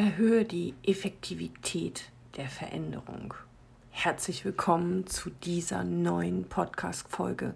Erhöhe 0.00 0.46
die 0.46 0.72
Effektivität 0.82 2.04
der 2.38 2.48
Veränderung. 2.48 3.34
Herzlich 3.90 4.46
willkommen 4.46 5.06
zu 5.06 5.28
dieser 5.28 5.84
neuen 5.84 6.44
Podcast-Folge, 6.44 7.52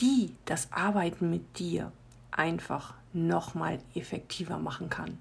die 0.00 0.34
das 0.46 0.72
Arbeiten 0.72 1.28
mit 1.28 1.58
dir 1.58 1.92
einfach 2.30 2.94
nochmal 3.12 3.80
effektiver 3.94 4.56
machen 4.56 4.88
kann. 4.88 5.18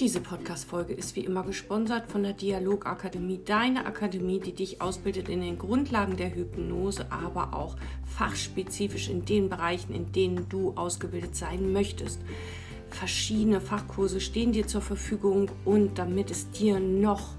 Diese 0.00 0.20
Podcast-Folge 0.20 0.94
ist 0.94 1.14
wie 1.14 1.26
immer 1.26 1.42
gesponsert 1.42 2.10
von 2.10 2.22
der 2.22 2.32
Dialogakademie, 2.32 3.42
deine 3.44 3.84
Akademie, 3.84 4.40
die 4.40 4.54
dich 4.54 4.80
ausbildet 4.80 5.28
in 5.28 5.42
den 5.42 5.58
Grundlagen 5.58 6.16
der 6.16 6.34
Hypnose, 6.34 7.12
aber 7.12 7.52
auch 7.52 7.76
fachspezifisch 8.06 9.10
in 9.10 9.26
den 9.26 9.50
Bereichen, 9.50 9.94
in 9.94 10.10
denen 10.10 10.48
du 10.48 10.72
ausgebildet 10.74 11.36
sein 11.36 11.74
möchtest. 11.74 12.18
Verschiedene 12.88 13.60
Fachkurse 13.60 14.22
stehen 14.22 14.52
dir 14.52 14.66
zur 14.66 14.80
Verfügung 14.80 15.50
und 15.66 15.98
damit 15.98 16.30
es 16.30 16.50
dir 16.50 16.80
noch 16.80 17.34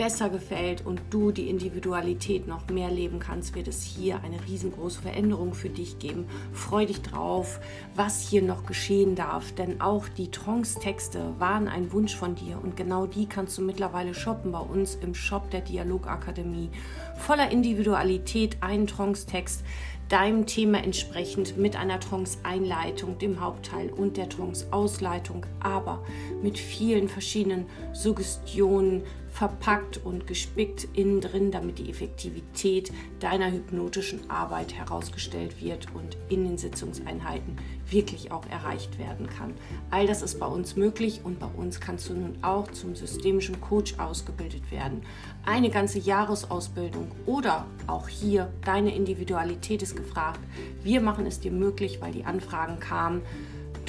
besser 0.00 0.30
gefällt 0.30 0.86
und 0.86 1.02
du 1.10 1.30
die 1.30 1.50
Individualität 1.50 2.48
noch 2.48 2.66
mehr 2.70 2.90
leben 2.90 3.18
kannst, 3.18 3.54
wird 3.54 3.68
es 3.68 3.82
hier 3.82 4.22
eine 4.24 4.38
riesengroße 4.48 5.02
Veränderung 5.02 5.52
für 5.52 5.68
dich 5.68 5.98
geben. 5.98 6.24
Freu 6.54 6.86
dich 6.86 7.02
drauf, 7.02 7.60
was 7.94 8.26
hier 8.26 8.40
noch 8.40 8.64
geschehen 8.64 9.14
darf, 9.14 9.52
denn 9.52 9.82
auch 9.82 10.08
die 10.08 10.30
Trance-Texte 10.30 11.34
waren 11.38 11.68
ein 11.68 11.92
Wunsch 11.92 12.16
von 12.16 12.34
dir 12.34 12.58
und 12.62 12.78
genau 12.78 13.04
die 13.04 13.26
kannst 13.26 13.58
du 13.58 13.62
mittlerweile 13.62 14.14
shoppen 14.14 14.52
bei 14.52 14.60
uns 14.60 14.94
im 14.94 15.14
Shop 15.14 15.50
der 15.50 15.60
Dialogakademie. 15.60 16.70
Voller 17.18 17.50
Individualität, 17.50 18.56
ein 18.62 18.86
Trance-Text, 18.86 19.62
deinem 20.10 20.44
Thema 20.44 20.82
entsprechend 20.82 21.56
mit 21.56 21.76
einer 21.76 22.00
Trance-Einleitung, 22.00 23.18
dem 23.18 23.40
Hauptteil 23.40 23.90
und 23.90 24.16
der 24.16 24.28
Trance-Ausleitung, 24.28 25.46
aber 25.60 26.02
mit 26.42 26.58
vielen 26.58 27.08
verschiedenen 27.08 27.66
Suggestionen, 27.92 29.02
verpackt 29.30 29.98
und 30.04 30.26
gespickt 30.26 30.88
innen 30.94 31.20
drin, 31.20 31.50
damit 31.50 31.78
die 31.78 31.88
Effektivität 31.90 32.92
deiner 33.20 33.50
hypnotischen 33.50 34.30
Arbeit 34.30 34.74
herausgestellt 34.74 35.62
wird 35.62 35.86
und 35.94 36.16
in 36.28 36.44
den 36.44 36.58
Sitzungseinheiten 36.58 37.56
wirklich 37.88 38.32
auch 38.32 38.44
erreicht 38.50 38.98
werden 38.98 39.28
kann. 39.28 39.54
All 39.90 40.06
das 40.06 40.22
ist 40.22 40.38
bei 40.38 40.46
uns 40.46 40.76
möglich 40.76 41.20
und 41.24 41.38
bei 41.38 41.46
uns 41.46 41.80
kannst 41.80 42.08
du 42.08 42.14
nun 42.14 42.38
auch 42.42 42.70
zum 42.70 42.94
systemischen 42.94 43.60
Coach 43.60 43.98
ausgebildet 43.98 44.70
werden. 44.70 45.02
Eine 45.44 45.70
ganze 45.70 45.98
Jahresausbildung 45.98 47.10
oder 47.26 47.66
auch 47.86 48.08
hier 48.08 48.52
deine 48.64 48.94
Individualität 48.94 49.82
ist 49.82 49.96
gefragt. 49.96 50.40
Wir 50.82 51.00
machen 51.00 51.26
es 51.26 51.40
dir 51.40 51.52
möglich, 51.52 52.00
weil 52.00 52.12
die 52.12 52.24
Anfragen 52.24 52.78
kamen 52.78 53.22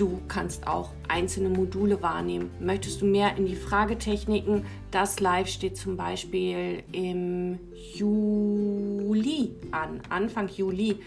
Du 0.02 0.20
kannst 0.28 0.66
auch 0.66 0.90
einzelne 1.08 1.50
Module 1.50 2.02
wahrnehmen. 2.02 2.50
Möchtest 2.60 3.04
du 3.04 3.06
mehr 3.06 3.38
in 3.38 3.46
die 3.46 3.56
Fragetechniken? 3.56 4.66
Das 4.90 5.20
Live 5.20 5.48
steht 5.48 5.78
zum 5.78 5.96
Beispiel 5.96 6.82
im 6.92 7.60
Juli 7.94 9.52
an, 9.70 10.02
Anfang 10.10 10.50
Juli. 10.50 10.98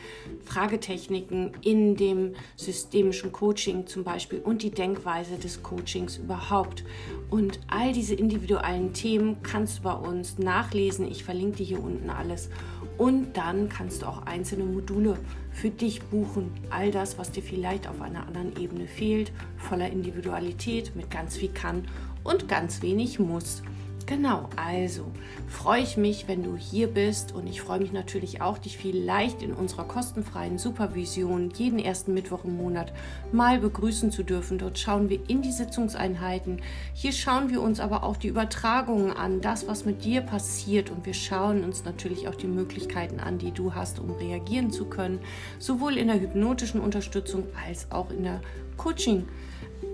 Fragetechniken 0.45 1.50
in 1.62 1.97
dem 1.97 2.34
systemischen 2.55 3.33
Coaching 3.33 3.89
zum 3.89 4.05
Beispiel 4.05 4.39
und 4.39 4.62
die 4.62 4.70
Denkweise 4.70 5.39
des 5.39 5.65
Coachings 5.65 6.19
überhaupt. 6.19 6.84
Und 7.31 7.59
all 7.67 7.92
diese 7.92 8.15
individuellen 8.15 8.92
Themen 8.92 9.42
kannst 9.42 9.78
du 9.78 9.83
bei 9.83 9.95
uns 9.95 10.39
nachlesen. 10.39 11.11
Ich 11.11 11.25
verlinke 11.25 11.56
dir 11.56 11.67
hier 11.67 11.83
unten 11.83 12.11
alles. 12.11 12.48
Und 12.97 13.37
dann 13.37 13.69
kannst 13.69 14.03
du 14.03 14.06
auch 14.06 14.25
einzelne 14.27 14.64
Module 14.64 15.19
für 15.50 15.70
dich 15.70 16.03
buchen. 16.03 16.53
All 16.70 16.91
das, 16.91 17.19
was 17.19 17.33
dir 17.33 17.42
vielleicht 17.42 17.89
auf 17.89 18.00
einer 18.00 18.27
anderen 18.27 18.56
Ebene 18.56 18.87
fehlt, 18.87 19.32
voller 19.56 19.91
Individualität, 19.91 20.94
mit 20.94 21.10
ganz 21.10 21.37
viel 21.37 21.50
kann 21.50 21.88
und 22.22 22.49
ganz 22.49 22.83
wenig 22.83 23.19
muss. 23.19 23.62
Genau, 24.06 24.50
also 24.56 25.10
freue 25.48 25.81
ich 25.81 25.97
mich, 25.97 26.28
wenn 26.28 26.42
du 26.42 26.56
hier 26.56 26.88
bist 26.88 27.32
und 27.32 27.47
ich 27.47 27.62
freue 27.62 27.81
mich 27.81 27.92
natürlich 27.92 28.42
auch, 28.42 28.59
dich 28.59 28.76
vielleicht 28.76 29.42
in 29.42 29.54
unserer 29.54 29.84
kostenfreien 29.84 30.59
Supervision 30.59 31.50
jeden 31.56 31.78
ersten 31.78 32.12
Mittwoch 32.12 32.44
im 32.44 32.54
Monat 32.54 32.92
mal 33.32 33.59
begrüßen 33.59 34.10
zu 34.10 34.22
dürfen. 34.22 34.59
Dort 34.59 34.78
schauen 34.78 35.09
wir 35.09 35.20
in 35.28 35.41
die 35.41 35.53
Sitzungseinheiten. 35.53 36.60
Hier 36.92 37.12
schauen 37.12 37.48
wir 37.48 37.62
uns 37.62 37.81
aber 37.81 38.04
auch 38.04 38.19
die 38.19 38.28
Übertragungen 38.28 39.10
an, 39.10 39.41
das, 39.41 39.66
was 39.69 39.87
mit 39.87 40.04
dir 40.04 40.21
passiert 40.21 40.91
und 40.91 41.06
wir 41.06 41.15
schauen 41.15 41.65
uns 41.65 41.86
natürlich 41.86 42.28
auch 42.28 42.34
die 42.34 42.47
Möglichkeiten 42.47 43.21
an, 43.21 43.38
die 43.38 43.53
du 43.53 43.75
hast, 43.75 44.00
um 44.00 44.10
reagieren 44.10 44.71
zu 44.71 44.84
können, 44.84 45.21
sowohl 45.59 45.97
in 45.97 46.09
der 46.09 46.21
hypnotischen 46.21 46.81
Unterstützung 46.81 47.44
als 47.66 47.91
auch 47.91 48.10
in 48.10 48.25
der 48.25 48.42
Coaching. 48.76 49.26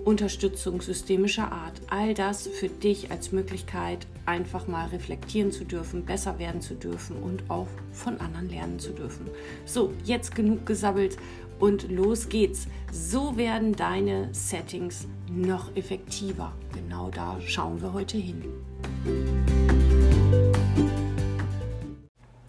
Unterstützung 0.05 0.81
systemischer 0.81 1.51
Art. 1.51 1.79
All 1.89 2.13
das 2.13 2.47
für 2.47 2.69
dich 2.69 3.11
als 3.11 3.31
Möglichkeit, 3.31 4.07
einfach 4.25 4.67
mal 4.67 4.87
reflektieren 4.87 5.51
zu 5.51 5.63
dürfen, 5.63 6.05
besser 6.05 6.39
werden 6.39 6.61
zu 6.61 6.73
dürfen 6.73 7.17
und 7.17 7.49
auch 7.49 7.67
von 7.91 8.19
anderen 8.19 8.49
lernen 8.49 8.79
zu 8.79 8.91
dürfen. 8.91 9.27
So, 9.65 9.93
jetzt 10.03 10.33
genug 10.33 10.65
gesabbelt 10.65 11.17
und 11.59 11.91
los 11.91 12.29
geht's. 12.29 12.67
So 12.91 13.37
werden 13.37 13.75
deine 13.75 14.29
Settings 14.33 15.07
noch 15.29 15.75
effektiver. 15.75 16.53
Genau 16.73 17.09
da 17.11 17.39
schauen 17.41 17.81
wir 17.81 17.93
heute 17.93 18.17
hin. 18.17 18.43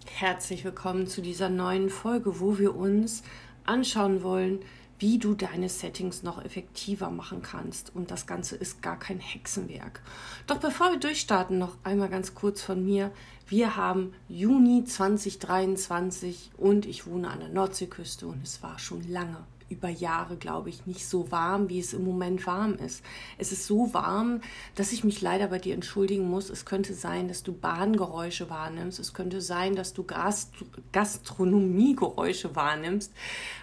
Herzlich 0.06 0.64
willkommen 0.64 1.06
zu 1.06 1.20
dieser 1.20 1.48
neuen 1.50 1.90
Folge, 1.90 2.40
wo 2.40 2.58
wir 2.58 2.76
uns 2.76 3.22
anschauen 3.64 4.22
wollen, 4.22 4.60
wie 5.02 5.18
du 5.18 5.34
deine 5.34 5.68
Settings 5.68 6.22
noch 6.22 6.42
effektiver 6.44 7.10
machen 7.10 7.42
kannst. 7.42 7.94
Und 7.94 8.12
das 8.12 8.28
Ganze 8.28 8.54
ist 8.54 8.82
gar 8.82 8.96
kein 8.96 9.18
Hexenwerk. 9.18 10.00
Doch 10.46 10.58
bevor 10.58 10.92
wir 10.92 11.00
durchstarten, 11.00 11.58
noch 11.58 11.76
einmal 11.82 12.08
ganz 12.08 12.36
kurz 12.36 12.62
von 12.62 12.84
mir. 12.84 13.10
Wir 13.48 13.76
haben 13.76 14.14
Juni 14.28 14.84
2023 14.84 16.52
und 16.56 16.86
ich 16.86 17.04
wohne 17.04 17.30
an 17.30 17.40
der 17.40 17.48
Nordseeküste 17.48 18.28
und 18.28 18.44
es 18.44 18.62
war 18.62 18.78
schon 18.78 19.02
lange 19.10 19.38
über 19.72 19.88
Jahre, 19.88 20.36
glaube 20.36 20.68
ich, 20.68 20.86
nicht 20.86 21.06
so 21.06 21.30
warm, 21.30 21.68
wie 21.68 21.80
es 21.80 21.92
im 21.92 22.04
Moment 22.04 22.46
warm 22.46 22.74
ist. 22.74 23.02
Es 23.38 23.52
ist 23.52 23.66
so 23.66 23.92
warm, 23.94 24.40
dass 24.74 24.92
ich 24.92 25.04
mich 25.04 25.20
leider 25.20 25.48
bei 25.48 25.58
dir 25.58 25.74
entschuldigen 25.74 26.28
muss. 26.28 26.50
Es 26.50 26.64
könnte 26.64 26.94
sein, 26.94 27.28
dass 27.28 27.42
du 27.42 27.52
Bahngeräusche 27.52 28.50
wahrnimmst. 28.50 28.98
Es 28.98 29.14
könnte 29.14 29.40
sein, 29.40 29.74
dass 29.74 29.92
du 29.92 30.04
Gast 30.04 30.52
Gastronomiegeräusche 30.92 32.54
wahrnimmst, 32.54 33.12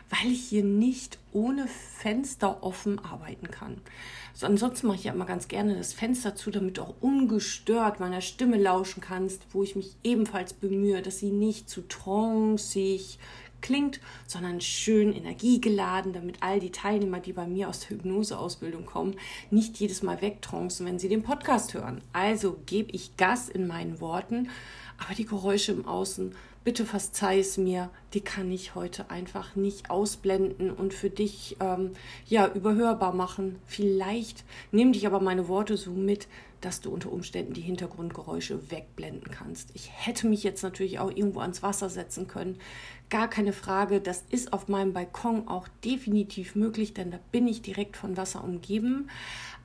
weil 0.10 0.32
ich 0.32 0.42
hier 0.42 0.64
nicht 0.64 1.20
ohne 1.32 1.68
Fenster 1.68 2.64
offen 2.64 3.00
arbeiten 3.00 3.52
kann. 3.52 3.82
So, 4.34 4.48
ansonsten 4.48 4.88
mache 4.88 4.98
ich 4.98 5.04
ja 5.04 5.14
immer 5.14 5.26
ganz 5.26 5.48
gerne 5.48 5.76
das 5.76 5.94
Fenster 5.94 6.36
zu, 6.36 6.50
damit 6.50 6.78
du 6.78 6.84
auch 6.84 6.96
ungestört 7.02 8.00
meiner 8.00 8.22
Stimme 8.22 8.58
lauschen 8.58 9.02
kannst, 9.02 9.46
wo 9.52 9.64
ich 9.64 9.76
mich 9.76 9.96
ebenfalls 10.04 10.54
bemühe, 10.54 11.02
dass 11.02 11.20
sie 11.20 11.32
nicht 11.32 11.70
zu 11.70 11.88
trancig, 11.88 13.20
klingt, 13.62 14.00
sondern 14.28 14.62
schön 14.62 15.14
energiegeladen, 15.14 16.14
damit 16.14 16.38
all 16.42 16.60
die 16.60 16.72
Teilnehmer, 16.72 17.20
die 17.20 17.34
bei 17.34 17.48
mir 17.48 17.70
aus 17.70 17.82
der 17.82 17.92
Hypnoseausbildung 17.92 18.86
kommen, 18.86 19.16
nicht 19.52 19.80
jedes 19.80 20.04
Mal 20.04 20.22
wegtrancen, 20.22 20.86
wenn 20.86 21.00
sie 21.00 21.10
den 21.10 21.24
Podcast 21.24 21.74
hören. 21.74 22.02
Also 22.14 22.58
gebe 22.66 22.92
ich 22.92 23.18
Gas 23.18 23.50
in 23.50 23.68
meinen 23.68 24.00
Worten, 24.00 24.50
aber 24.98 25.16
die 25.16 25.26
Geräusche 25.26 25.72
im 25.72 25.86
Außen, 25.86 26.36
bitte 26.64 26.86
verzeih 26.86 27.40
es 27.40 27.58
mir, 27.58 27.90
die 28.14 28.22
kann 28.22 28.52
ich 28.52 28.76
heute 28.76 29.10
einfach 29.10 29.56
nicht 29.56 29.90
ausblenden 29.90 30.72
und 30.72 30.94
für 30.94 31.10
dich 31.10 31.58
ähm, 31.60 31.92
ja 32.28 32.48
überhörbar 32.48 33.14
machen. 33.14 33.60
Vielleicht 33.66 34.44
nimm 34.72 34.94
dich 34.94 35.08
aber 35.08 35.20
meine 35.20 35.48
Worte 35.48 35.78
so 35.78 35.92
mit, 35.92 36.28
dass 36.62 36.82
du 36.82 36.92
unter 36.92 37.12
Umständen 37.12 37.54
die 37.54 37.62
Hintergrundgeräusche 37.62 38.72
wegblenden 38.72 39.32
kannst. 39.32 39.72
Ich 39.74 39.90
hätte 39.94 40.28
mich 40.28 40.44
jetzt 40.44 40.64
natürlich 40.64 41.00
auch 41.00 41.10
irgendwo 41.10 41.40
ans 41.40 41.64
Wasser 41.64 41.90
setzen 41.90 42.28
können. 42.28 42.58
Gar 43.10 43.30
keine 43.30 43.54
Frage, 43.54 44.02
das 44.02 44.24
ist 44.30 44.54
auf 44.54 44.68
meinem 44.68 44.94
Balkon 44.94 45.48
auch 45.48 45.68
definitiv 45.84 46.56
möglich, 46.56 46.94
denn 46.94 47.12
da 47.12 47.20
bin 47.32 47.48
ich 47.48 47.62
direkt 47.62 47.98
von 47.98 48.18
Wasser 48.18 48.44
umgeben. 48.44 49.10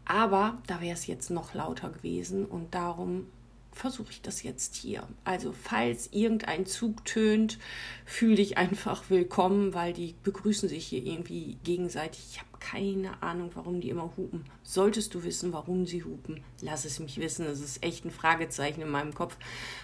Aber 0.05 0.59
da 0.67 0.81
wäre 0.81 0.95
es 0.95 1.07
jetzt 1.07 1.31
noch 1.31 1.55
lauter 1.55 1.91
gewesen 1.91 2.45
und 2.45 2.75
darum 2.75 3.27
versuche 3.75 4.11
ich 4.11 4.23
das 4.23 4.43
jetzt 4.43 4.75
hier. 4.77 5.07
Also 5.25 5.53
falls 5.53 6.09
irgendein 6.13 6.67
Zug 6.67 7.05
tönt, 7.05 7.59
fühl 8.05 8.37
dich 8.37 8.57
einfach 8.57 9.11
willkommen, 9.11 9.75
weil 9.75 9.93
die 9.93 10.15
begrüßen 10.23 10.69
sich 10.69 10.87
hier 10.87 11.05
irgendwie 11.05 11.59
gegenseitig. 11.65 12.25
Ich 12.31 12.39
habe 12.39 12.49
keine 12.65 13.23
Ahnung, 13.23 13.51
warum 13.55 13.81
die 13.81 13.91
immer 13.91 14.11
hupen. 14.17 14.45
Solltest 14.63 15.15
du 15.15 15.23
wissen, 15.23 15.53
warum 15.53 15.85
sie 15.85 16.03
hupen, 16.03 16.43
lass 16.63 16.87
es 16.87 16.99
mich 16.99 17.19
wissen. 17.21 17.45
Das 17.45 17.61
ist 17.61 17.85
echt 17.85 18.07
ein 18.07 18.11
Fragezeichen 18.11 18.81
in 18.81 18.89
meinem 18.89 19.15
Kopf. 19.15 19.37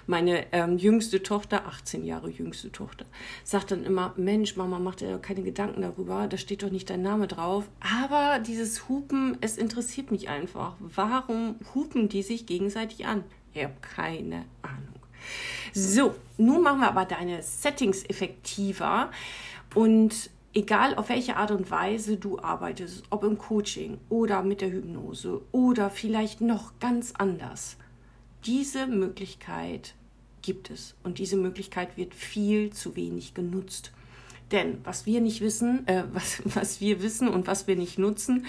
Meine 0.07 0.51
ähm, 0.53 0.79
jüngste 0.79 1.23
Tochter, 1.23 1.67
18 1.67 2.05
Jahre 2.07 2.31
jüngste 2.31 2.73
Tochter, 2.73 3.05
sagt 3.45 3.73
dann 3.73 3.85
immer, 3.85 4.15
Mensch, 4.17 4.57
Mama, 4.57 4.79
mach 4.79 4.95
dir 4.95 5.19
keine 5.19 5.43
Gedanken 5.43 5.83
darüber, 5.83 6.27
da 6.27 6.39
steht 6.39 6.63
doch 6.63 6.71
nicht 6.71 6.89
dein 6.89 7.03
Name 7.03 7.27
drauf. 7.27 7.69
Aber 7.81 8.39
dieses 8.39 8.89
Hupen, 8.89 9.37
es 9.43 9.59
interessiert 9.59 10.11
mich 10.11 10.31
einfach. 10.31 10.77
Warum 10.81 11.57
hupen 11.75 12.09
die 12.09 12.23
sich 12.23 12.47
gegenseitig 12.47 13.05
an? 13.05 13.25
Ich 13.53 13.65
habe 13.65 13.75
keine 13.81 14.45
Ahnung. 14.63 15.01
So, 15.73 16.15
nun 16.39 16.63
machen 16.63 16.81
wir 16.81 16.89
aber 16.89 17.05
deine 17.05 17.43
Settings 17.43 18.05
effektiver. 18.05 19.11
Und 19.75 20.31
egal 20.53 20.95
auf 20.95 21.09
welche 21.09 21.37
Art 21.37 21.51
und 21.51 21.71
Weise 21.71 22.17
du 22.17 22.39
arbeitest, 22.39 23.05
ob 23.11 23.25
im 23.25 23.39
Coaching 23.39 23.99
oder 24.09 24.43
mit 24.43 24.61
der 24.61 24.71
Hypnose 24.71 25.43
oder 25.53 25.91
vielleicht 25.91 26.41
noch 26.41 26.79
ganz 26.81 27.13
anders, 27.17 27.77
diese 28.45 28.87
Möglichkeit 28.87 29.95
gibt 30.43 30.71
es 30.71 30.95
und 31.03 31.19
diese 31.19 31.37
Möglichkeit 31.37 31.97
wird 31.97 32.15
viel 32.15 32.73
zu 32.73 32.97
wenig 32.97 33.35
genutzt. 33.35 33.93
Denn 34.51 34.79
was 34.83 35.07
wir 35.07 35.21
nicht 35.21 35.41
wissen, 35.41 35.87
äh, 35.87 36.05
was, 36.13 36.43
was 36.45 36.81
wir 36.81 37.03
wissen 37.03 37.29
und 37.29 37.47
was 37.47 37.67
wir 37.67 37.77
nicht 37.77 37.99
nutzen, 37.99 38.47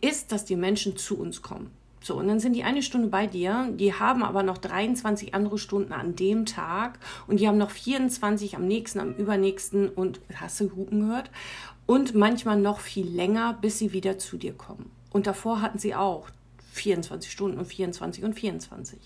ist, 0.00 0.32
dass 0.32 0.44
die 0.44 0.56
Menschen 0.56 0.96
zu 0.96 1.18
uns 1.18 1.42
kommen. 1.42 1.70
So, 2.02 2.16
und 2.16 2.28
dann 2.28 2.40
sind 2.40 2.54
die 2.54 2.64
eine 2.64 2.82
Stunde 2.82 3.08
bei 3.08 3.26
dir, 3.26 3.68
die 3.74 3.92
haben 3.92 4.22
aber 4.22 4.42
noch 4.42 4.58
23 4.58 5.34
andere 5.34 5.58
Stunden 5.58 5.92
an 5.92 6.16
dem 6.16 6.46
Tag 6.46 6.98
und 7.26 7.40
die 7.40 7.46
haben 7.46 7.58
noch 7.58 7.70
24 7.70 8.56
am 8.56 8.66
nächsten, 8.66 9.00
am 9.00 9.12
übernächsten 9.12 9.88
und 9.88 10.20
hast 10.34 10.60
du 10.60 10.74
Hupen 10.74 11.00
gehört? 11.00 11.30
Und 11.86 12.14
manchmal 12.14 12.58
noch 12.58 12.80
viel 12.80 13.06
länger, 13.06 13.58
bis 13.60 13.78
sie 13.78 13.92
wieder 13.92 14.16
zu 14.16 14.38
dir 14.38 14.54
kommen. 14.54 14.90
Und 15.10 15.26
davor 15.26 15.60
hatten 15.60 15.78
sie 15.78 15.94
auch 15.94 16.28
24 16.72 17.30
Stunden 17.30 17.58
und 17.58 17.66
24 17.66 18.24
und 18.24 18.34
24. 18.34 18.98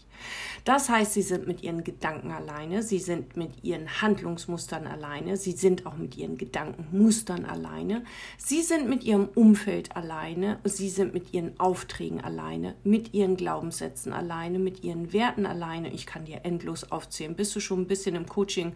Das 0.64 0.88
heißt, 0.88 1.12
sie 1.12 1.22
sind 1.22 1.46
mit 1.46 1.62
ihren 1.62 1.84
Gedanken 1.84 2.30
alleine, 2.30 2.82
sie 2.82 2.98
sind 2.98 3.36
mit 3.36 3.64
ihren 3.64 4.00
Handlungsmustern 4.00 4.86
alleine, 4.86 5.36
sie 5.36 5.52
sind 5.52 5.86
auch 5.86 5.96
mit 5.96 6.16
ihren 6.16 6.38
Gedankenmustern 6.38 7.44
alleine, 7.44 8.04
sie 8.38 8.62
sind 8.62 8.88
mit 8.88 9.04
ihrem 9.04 9.28
Umfeld 9.34 9.96
alleine, 9.96 10.58
sie 10.64 10.88
sind 10.88 11.12
mit 11.12 11.34
ihren 11.34 11.58
Aufträgen 11.58 12.20
alleine, 12.20 12.74
mit 12.84 13.12
ihren 13.12 13.36
Glaubenssätzen 13.36 14.12
alleine, 14.12 14.58
mit 14.58 14.84
ihren 14.84 15.12
Werten 15.12 15.46
alleine. 15.46 15.92
Ich 15.92 16.06
kann 16.06 16.24
dir 16.24 16.40
endlos 16.44 16.90
aufzählen. 16.90 17.36
Bist 17.36 17.54
du 17.56 17.60
schon 17.60 17.82
ein 17.82 17.86
bisschen 17.86 18.14
im 18.14 18.26
Coaching 18.26 18.74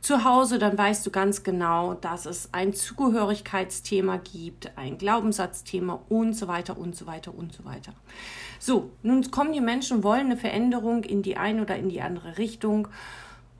zu 0.00 0.24
Hause, 0.24 0.58
dann 0.58 0.76
weißt 0.76 1.06
du 1.06 1.10
ganz 1.10 1.42
genau, 1.42 1.94
dass 1.94 2.26
es 2.26 2.48
ein 2.52 2.74
Zugehörigkeitsthema 2.74 4.16
gibt, 4.18 4.76
ein 4.76 4.98
Glaubenssatzthema 4.98 6.02
und 6.08 6.34
so 6.34 6.48
weiter 6.48 6.78
und 6.78 6.96
so 6.96 7.06
weiter 7.06 7.34
und 7.34 7.52
so 7.52 7.64
weiter. 7.64 7.92
So, 8.58 8.90
nun 9.02 9.30
kommen 9.30 9.52
die 9.52 9.60
Menschen, 9.60 10.02
wollen 10.02 10.26
eine 10.26 10.36
Veränderung 10.36 11.04
in 11.04 11.22
die 11.22 11.36
eine 11.36 11.62
oder 11.62 11.76
in 11.76 11.88
die 11.88 12.02
andere 12.02 12.38
Richtung. 12.38 12.88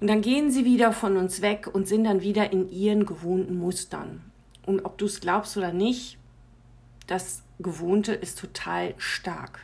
Und 0.01 0.09
dann 0.09 0.23
gehen 0.23 0.51
sie 0.51 0.65
wieder 0.65 0.93
von 0.93 1.17
uns 1.17 1.43
weg 1.43 1.69
und 1.73 1.87
sind 1.87 2.05
dann 2.05 2.23
wieder 2.23 2.53
in 2.53 2.71
ihren 2.71 3.07
gewohnten 3.07 3.59
Mustern. 3.59 4.23
Und 4.67 4.85
ob 4.85 4.99
du 4.99 5.07
es 5.07 5.21
glaubst 5.21 5.57
oder 5.57 5.73
nicht, 5.73 6.19
das 7.07 7.43
Gewohnte 7.59 8.13
ist 8.13 8.39
total 8.39 8.95
stark. 8.99 9.61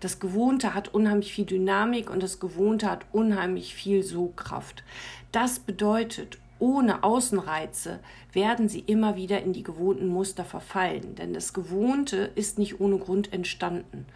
Das 0.00 0.20
Gewohnte 0.20 0.74
hat 0.74 0.92
unheimlich 0.92 1.32
viel 1.32 1.44
Dynamik 1.44 2.10
und 2.10 2.22
das 2.22 2.40
Gewohnte 2.40 2.90
hat 2.90 3.06
unheimlich 3.12 3.74
viel 3.74 4.02
Sogkraft. 4.02 4.84
Das 5.32 5.58
bedeutet, 5.58 6.38
ohne 6.64 7.04
Außenreize 7.04 8.00
werden 8.32 8.70
sie 8.70 8.80
immer 8.80 9.16
wieder 9.16 9.42
in 9.42 9.52
die 9.52 9.62
gewohnten 9.62 10.06
Muster 10.06 10.46
verfallen, 10.46 11.14
denn 11.14 11.34
das 11.34 11.52
Gewohnte 11.52 12.30
ist 12.36 12.58
nicht 12.58 12.80
ohne 12.80 12.96
Grund 12.96 13.34
entstanden. 13.34 14.06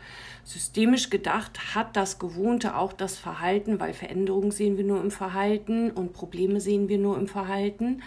Systemisch 0.44 1.10
gedacht 1.10 1.74
hat 1.74 1.94
das 1.94 2.18
Gewohnte 2.18 2.74
auch 2.74 2.94
das 2.94 3.18
Verhalten, 3.18 3.80
weil 3.80 3.92
Veränderungen 3.92 4.50
sehen 4.50 4.78
wir 4.78 4.84
nur 4.84 4.98
im 5.02 5.10
Verhalten 5.10 5.90
und 5.90 6.14
Probleme 6.14 6.58
sehen 6.62 6.88
wir 6.88 6.96
nur 6.96 7.18
im 7.18 7.28
Verhalten, 7.28 8.02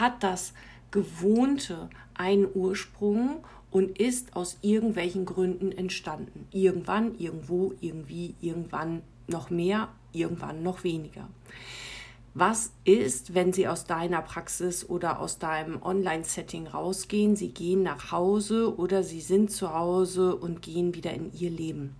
hat 0.00 0.22
das 0.22 0.54
Gewohnte 0.90 1.90
einen 2.14 2.48
Ursprung 2.54 3.44
und 3.70 3.98
ist 3.98 4.34
aus 4.34 4.56
irgendwelchen 4.62 5.26
Gründen 5.26 5.70
entstanden. 5.70 6.48
Irgendwann, 6.50 7.18
irgendwo, 7.18 7.74
irgendwie, 7.82 8.36
irgendwann 8.40 9.02
noch 9.26 9.50
mehr, 9.50 9.90
irgendwann 10.12 10.62
noch 10.62 10.82
weniger. 10.82 11.28
Was 12.34 12.72
ist, 12.84 13.34
wenn 13.34 13.52
Sie 13.52 13.68
aus 13.68 13.84
deiner 13.84 14.22
Praxis 14.22 14.88
oder 14.88 15.20
aus 15.20 15.38
deinem 15.38 15.82
Online-Setting 15.82 16.66
rausgehen? 16.66 17.36
Sie 17.36 17.50
gehen 17.50 17.82
nach 17.82 18.10
Hause 18.10 18.74
oder 18.78 19.02
Sie 19.02 19.20
sind 19.20 19.50
zu 19.50 19.74
Hause 19.74 20.34
und 20.36 20.62
gehen 20.62 20.94
wieder 20.94 21.12
in 21.12 21.30
Ihr 21.34 21.50
Leben. 21.50 21.94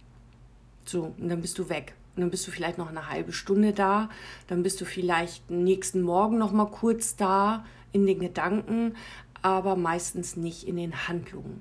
So, 0.87 1.12
und 1.19 1.29
dann 1.29 1.43
bist 1.43 1.58
du 1.58 1.69
weg. 1.69 1.94
Und 2.17 2.23
dann 2.23 2.31
bist 2.31 2.46
du 2.46 2.50
vielleicht 2.50 2.79
noch 2.79 2.88
eine 2.88 3.11
halbe 3.11 3.34
Stunde 3.34 3.75
da. 3.75 4.08
Dann 4.46 4.62
bist 4.62 4.81
du 4.81 4.87
vielleicht 4.87 5.50
nächsten 5.50 6.00
Morgen 6.00 6.38
noch 6.38 6.52
mal 6.52 6.70
kurz 6.70 7.14
da 7.14 7.67
in 7.93 8.06
den 8.06 8.20
Gedanken, 8.20 8.94
aber 9.43 9.76
meistens 9.76 10.37
nicht 10.37 10.67
in 10.67 10.76
den 10.76 11.08
Handlungen. 11.08 11.61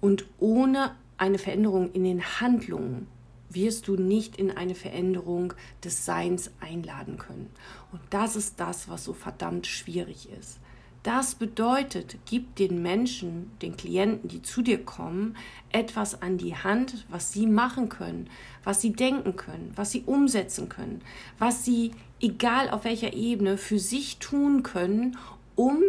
Und 0.00 0.24
ohne 0.38 0.94
eine 1.18 1.38
Veränderung 1.38 1.92
in 1.92 2.04
den 2.04 2.22
Handlungen 2.40 3.08
wirst 3.56 3.88
du 3.88 3.96
nicht 3.96 4.36
in 4.36 4.52
eine 4.52 4.76
Veränderung 4.76 5.54
des 5.82 6.04
Seins 6.04 6.52
einladen 6.60 7.18
können. 7.18 7.50
Und 7.90 8.00
das 8.10 8.36
ist 8.36 8.60
das, 8.60 8.88
was 8.88 9.02
so 9.02 9.12
verdammt 9.12 9.66
schwierig 9.66 10.28
ist. 10.38 10.60
Das 11.02 11.36
bedeutet, 11.36 12.18
gib 12.26 12.56
den 12.56 12.82
Menschen, 12.82 13.52
den 13.62 13.76
Klienten, 13.76 14.28
die 14.28 14.42
zu 14.42 14.62
dir 14.62 14.84
kommen, 14.84 15.36
etwas 15.70 16.20
an 16.20 16.36
die 16.36 16.56
Hand, 16.56 17.06
was 17.08 17.32
sie 17.32 17.46
machen 17.46 17.88
können, 17.88 18.28
was 18.64 18.80
sie 18.80 18.92
denken 18.92 19.36
können, 19.36 19.72
was 19.76 19.92
sie 19.92 20.02
umsetzen 20.04 20.68
können, 20.68 21.02
was 21.38 21.64
sie, 21.64 21.92
egal 22.20 22.70
auf 22.70 22.84
welcher 22.84 23.12
Ebene, 23.12 23.56
für 23.56 23.78
sich 23.78 24.18
tun 24.18 24.62
können, 24.62 25.16
um 25.54 25.80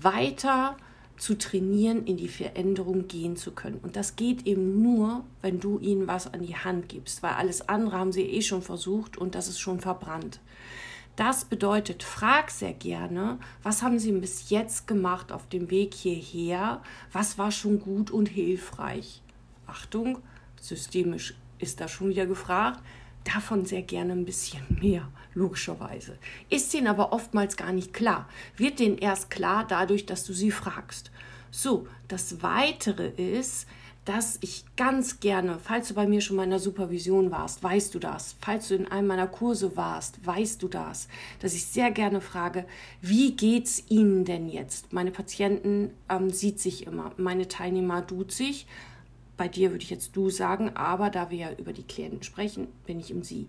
weiter 0.00 0.76
zu 0.78 0.89
zu 1.20 1.36
trainieren, 1.36 2.06
in 2.06 2.16
die 2.16 2.28
Veränderung 2.28 3.06
gehen 3.06 3.36
zu 3.36 3.52
können. 3.52 3.78
Und 3.82 3.94
das 3.94 4.16
geht 4.16 4.46
eben 4.46 4.82
nur, 4.82 5.22
wenn 5.42 5.60
du 5.60 5.78
ihnen 5.78 6.06
was 6.06 6.32
an 6.32 6.42
die 6.42 6.56
Hand 6.56 6.88
gibst, 6.88 7.22
weil 7.22 7.32
alles 7.32 7.68
andere 7.68 7.98
haben 7.98 8.10
sie 8.10 8.22
eh 8.22 8.40
schon 8.40 8.62
versucht 8.62 9.18
und 9.18 9.34
das 9.34 9.46
ist 9.46 9.60
schon 9.60 9.80
verbrannt. 9.80 10.40
Das 11.16 11.44
bedeutet, 11.44 12.02
frag 12.02 12.50
sehr 12.50 12.72
gerne, 12.72 13.38
was 13.62 13.82
haben 13.82 13.98
sie 13.98 14.12
bis 14.12 14.48
jetzt 14.48 14.86
gemacht 14.86 15.30
auf 15.30 15.46
dem 15.50 15.70
Weg 15.70 15.92
hierher, 15.92 16.82
was 17.12 17.36
war 17.36 17.52
schon 17.52 17.80
gut 17.80 18.10
und 18.10 18.26
hilfreich. 18.26 19.20
Achtung, 19.66 20.18
systemisch 20.58 21.34
ist 21.58 21.82
da 21.82 21.88
schon 21.88 22.08
wieder 22.08 22.24
gefragt, 22.24 22.80
davon 23.24 23.64
sehr 23.64 23.82
gerne 23.82 24.12
ein 24.12 24.24
bisschen 24.24 24.62
mehr, 24.80 25.08
logischerweise. 25.34 26.18
Ist 26.48 26.72
ihnen 26.74 26.86
aber 26.86 27.12
oftmals 27.12 27.56
gar 27.56 27.72
nicht 27.72 27.92
klar. 27.92 28.28
Wird 28.56 28.78
denen 28.78 28.98
erst 28.98 29.30
klar 29.30 29.66
dadurch, 29.66 30.06
dass 30.06 30.24
du 30.24 30.32
sie 30.32 30.50
fragst. 30.50 31.10
So, 31.50 31.86
das 32.08 32.42
Weitere 32.42 33.08
ist, 33.08 33.66
dass 34.04 34.38
ich 34.40 34.64
ganz 34.76 35.20
gerne, 35.20 35.58
falls 35.62 35.88
du 35.88 35.94
bei 35.94 36.06
mir 36.06 36.20
schon 36.20 36.36
mal 36.36 36.44
in 36.44 36.50
der 36.50 36.58
Supervision 36.58 37.30
warst, 37.30 37.62
weißt 37.62 37.94
du 37.94 37.98
das. 37.98 38.34
Falls 38.40 38.68
du 38.68 38.74
in 38.74 38.90
einem 38.90 39.06
meiner 39.06 39.26
Kurse 39.26 39.76
warst, 39.76 40.24
weißt 40.26 40.62
du 40.62 40.68
das. 40.68 41.06
Dass 41.40 41.54
ich 41.54 41.66
sehr 41.66 41.90
gerne 41.90 42.20
frage, 42.20 42.64
wie 43.02 43.36
geht's 43.36 43.84
Ihnen 43.88 44.24
denn 44.24 44.48
jetzt? 44.48 44.92
Meine 44.92 45.10
Patienten 45.10 45.90
ähm, 46.08 46.30
sieht 46.30 46.60
sich 46.60 46.86
immer, 46.86 47.12
meine 47.18 47.46
Teilnehmer 47.46 48.06
tut 48.06 48.32
sich 48.32 48.66
bei 49.40 49.48
dir 49.48 49.70
würde 49.70 49.82
ich 49.82 49.88
jetzt 49.88 50.14
du 50.16 50.28
sagen, 50.28 50.76
aber 50.76 51.08
da 51.08 51.30
wir 51.30 51.38
ja 51.38 51.52
über 51.52 51.72
die 51.72 51.82
Klienten 51.82 52.22
sprechen, 52.22 52.68
bin 52.84 53.00
ich 53.00 53.10
im 53.10 53.22
Sie. 53.22 53.46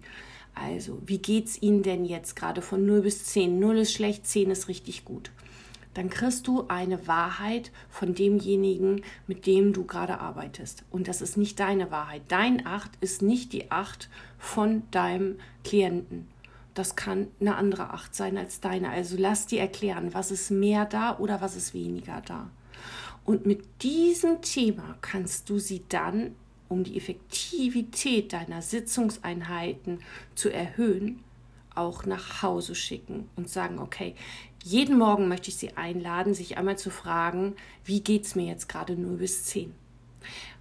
Also, 0.56 0.98
wie 1.06 1.18
geht 1.18 1.48
es 1.48 1.62
Ihnen 1.62 1.84
denn 1.84 2.06
jetzt 2.06 2.38
gerade 2.38 2.62
von 2.62 2.86
0 2.86 3.02
bis 3.02 3.26
10? 3.26 3.60
0 3.60 3.80
ist 3.80 3.92
schlecht, 3.92 4.26
10 4.26 4.52
ist 4.52 4.70
richtig 4.70 5.04
gut. 5.04 5.32
Dann 5.94 6.10
kriegst 6.10 6.48
du 6.48 6.64
eine 6.70 7.10
Wahrheit 7.10 7.74
von 7.90 8.16
demjenigen, 8.16 9.02
mit 9.28 9.46
dem 9.46 9.74
du 9.74 9.84
gerade 9.84 10.22
arbeitest. 10.22 10.86
Und 10.92 11.10
das 11.10 11.22
ist 11.22 11.36
nicht 11.36 11.60
deine 11.60 11.92
Wahrheit. 11.92 12.22
Dein 12.30 12.66
Acht 12.66 12.92
ist 13.02 13.22
nicht 13.22 13.52
die 13.52 13.70
Acht 13.70 14.10
von 14.38 14.84
deinem 14.92 15.40
Klienten. 15.66 16.30
Das 16.74 16.96
kann 16.96 17.28
eine 17.42 17.56
andere 17.58 17.90
Acht 17.90 18.16
sein 18.16 18.38
als 18.38 18.62
deine. 18.62 18.92
Also 18.92 19.18
lass 19.20 19.46
dir 19.46 19.60
erklären, 19.60 20.14
was 20.14 20.32
ist 20.32 20.52
mehr 20.52 20.86
da 20.86 21.20
oder 21.20 21.42
was 21.42 21.58
ist 21.58 21.74
weniger 21.74 22.22
da. 22.26 22.50
Und 23.26 23.46
mit 23.46 23.64
diesem 23.84 24.42
Thema 24.42 24.98
kannst 25.02 25.50
du 25.50 25.60
sie 25.60 25.84
dann, 25.90 26.36
um 26.70 26.84
die 26.84 26.98
Effektivität 26.98 28.34
deiner 28.34 28.62
Sitzungseinheiten 28.62 30.00
zu 30.36 30.50
erhöhen, 30.50 31.24
auch 31.76 32.06
nach 32.06 32.42
Hause 32.42 32.76
schicken 32.76 33.30
und 33.36 33.50
sagen, 33.50 33.80
okay, 33.80 34.16
jeden 34.64 34.98
Morgen 34.98 35.28
möchte 35.28 35.50
ich 35.50 35.56
Sie 35.56 35.76
einladen, 35.76 36.34
sich 36.34 36.58
einmal 36.58 36.78
zu 36.78 36.90
fragen, 36.90 37.56
wie 37.84 38.02
geht 38.02 38.26
es 38.26 38.36
mir 38.36 38.46
jetzt 38.46 38.70
gerade 38.70 38.96
0 38.96 39.18
bis 39.18 39.46
10? 39.46 39.74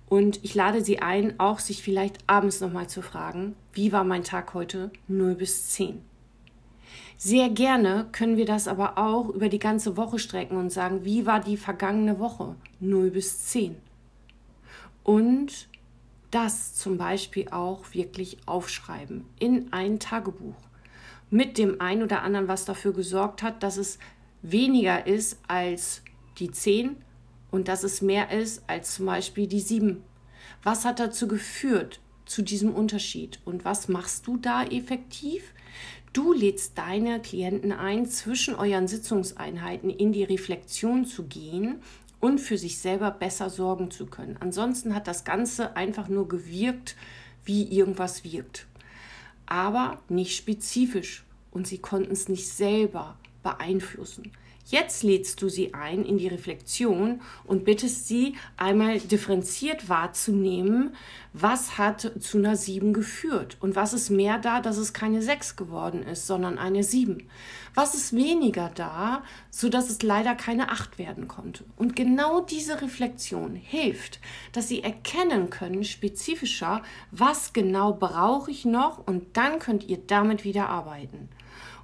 Und 0.09 0.41
ich 0.43 0.55
lade 0.55 0.83
Sie 0.83 1.01
ein, 1.01 1.39
auch 1.39 1.59
sich 1.59 1.83
vielleicht 1.83 2.19
abends 2.27 2.61
nochmal 2.61 2.89
zu 2.89 3.03
fragen, 3.03 3.55
wie 3.73 3.93
war 3.93 4.05
mein 4.05 4.25
Tag 4.25 4.55
heute 4.55 4.91
0 5.09 5.35
bis 5.35 5.69
10? 5.69 6.03
Sehr 7.23 7.51
gerne 7.51 8.09
können 8.13 8.39
wir 8.39 8.47
das 8.47 8.67
aber 8.67 8.97
auch 8.97 9.29
über 9.29 9.51
die 9.51 9.59
ganze 9.59 9.99
Woche 9.99 10.19
strecken 10.19 10.57
und 10.57 10.71
sagen, 10.71 11.05
wie 11.05 11.27
war 11.27 11.41
die 11.41 11.59
vergangene 11.59 12.19
Woche? 12.19 12.57
0 12.81 13.11
bis 13.11 13.45
10. 13.49 13.77
Und 15.05 15.69
das 16.31 16.75
zum 16.77 16.97
Beispiel 16.97 17.49
auch 17.51 17.93
wirklich 17.93 18.39
aufschreiben 18.47 19.27
in 19.39 19.71
ein 19.71 20.01
Tagebuch. 20.01 20.55
Mit 21.29 21.59
dem 21.59 21.79
einen 21.83 22.05
oder 22.05 22.23
anderen, 22.23 22.49
was 22.49 22.65
dafür 22.65 22.95
gesorgt 22.95 23.43
hat, 23.43 23.63
dass 23.63 23.77
es 23.77 23.99
weniger 24.41 25.07
ist 25.07 25.39
als 25.47 26.01
die 26.39 26.51
10 26.51 26.97
und 27.51 27.69
dass 27.69 27.85
es 27.85 28.01
mehr 28.01 28.31
ist 28.31 28.63
als 28.67 28.95
zum 28.95 29.05
Beispiel 29.05 29.47
die 29.47 29.61
7. 29.61 30.03
Was 30.63 30.87
hat 30.87 30.99
dazu 30.99 31.29
geführt, 31.29 32.01
zu 32.25 32.41
diesem 32.41 32.75
Unterschied? 32.75 33.41
Und 33.45 33.67
was 33.67 33.89
machst 33.89 34.27
du 34.27 34.39
da 34.39 34.65
effektiv? 34.65 35.53
Du 36.13 36.33
lädst 36.33 36.77
deine 36.77 37.21
Klienten 37.21 37.71
ein, 37.71 38.07
zwischen 38.07 38.57
euren 38.57 38.89
Sitzungseinheiten 38.89 39.91
in 39.91 40.13
die 40.13 40.25
Reflexion 40.25 41.05
zu 41.05 41.25
gehen 41.25 41.81
und 42.19 42.41
für 42.41 42.59
sich 42.59 42.79
selber 42.79 43.13
besser 43.13 43.49
sorgen 43.49 43.93
zu 43.93 44.07
können. 44.07 44.37
Ansonsten 44.41 44.95
hat 44.95 45.07
das 45.07 45.25
Ganze 45.25 45.77
einfach 45.77 46.09
nur 46.09 46.27
gewirkt, 46.27 46.97
wie 47.45 47.63
irgendwas 47.63 48.25
wirkt. 48.25 48.67
Aber 49.47 50.01
nicht 50.09 50.37
spezifisch 50.37 51.25
und 51.53 51.69
sie 51.69 51.79
konnten 51.79 52.13
es 52.13 52.29
nicht 52.29 52.49
selber 52.49 53.17
beeinflussen. 53.45 54.33
Jetzt 54.71 55.03
lädst 55.03 55.43
du 55.43 55.49
sie 55.49 55.75
ein 55.75 56.05
in 56.05 56.17
die 56.17 56.29
Reflexion 56.29 57.21
und 57.45 57.65
bittest 57.65 58.07
sie 58.07 58.37
einmal 58.57 59.01
differenziert 59.01 59.89
wahrzunehmen, 59.89 60.95
was 61.33 61.77
hat 61.77 62.13
zu 62.21 62.39
einer 62.39 62.55
7 62.55 62.93
geführt 62.93 63.57
und 63.59 63.75
was 63.75 63.93
ist 63.93 64.11
mehr 64.11 64.39
da, 64.39 64.61
dass 64.61 64.77
es 64.77 64.93
keine 64.93 65.23
6 65.23 65.57
geworden 65.57 66.05
ist, 66.05 66.29
sondern 66.29 66.57
eine 66.57 66.85
7. 66.85 67.29
Was 67.75 67.97
ist 67.97 68.13
weniger 68.15 68.71
da, 68.73 69.25
sodass 69.51 69.91
es 69.91 70.03
leider 70.03 70.37
keine 70.37 70.71
8 70.71 70.99
werden 70.99 71.27
konnte. 71.27 71.65
Und 71.77 71.97
genau 71.97 72.41
diese 72.41 72.81
Reflexion 72.81 73.57
hilft, 73.57 74.21
dass 74.53 74.69
sie 74.69 74.85
erkennen 74.85 75.51
können, 75.51 75.83
spezifischer, 75.83 76.83
was 77.11 77.53
genau 77.53 77.93
brauche 77.93 78.53
ich 78.53 78.65
noch 78.65 79.05
und 79.05 79.37
dann 79.37 79.59
könnt 79.59 79.89
ihr 79.89 79.99
damit 80.07 80.45
wieder 80.45 80.69
arbeiten. 80.69 81.29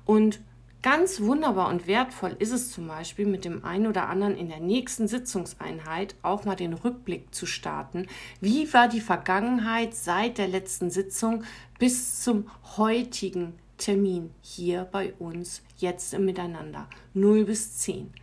Und 0.04 0.38
Ganz 0.86 1.20
wunderbar 1.20 1.68
und 1.70 1.88
wertvoll 1.88 2.36
ist 2.38 2.52
es 2.52 2.70
zum 2.70 2.86
Beispiel, 2.86 3.26
mit 3.26 3.44
dem 3.44 3.64
einen 3.64 3.88
oder 3.88 4.08
anderen 4.08 4.36
in 4.36 4.48
der 4.48 4.60
nächsten 4.60 5.08
Sitzungseinheit 5.08 6.14
auch 6.22 6.44
mal 6.44 6.54
den 6.54 6.74
Rückblick 6.74 7.34
zu 7.34 7.44
starten. 7.44 8.06
Wie 8.40 8.72
war 8.72 8.86
die 8.86 9.00
Vergangenheit 9.00 9.96
seit 9.96 10.38
der 10.38 10.46
letzten 10.46 10.92
Sitzung 10.92 11.42
bis 11.80 12.22
zum 12.22 12.48
heutigen 12.76 13.54
Termin 13.78 14.30
hier 14.42 14.84
bei 14.84 15.12
uns 15.14 15.62
jetzt 15.76 16.14
im 16.14 16.24
Miteinander? 16.24 16.88
0 17.14 17.46
bis 17.46 17.78
10. 17.78 18.14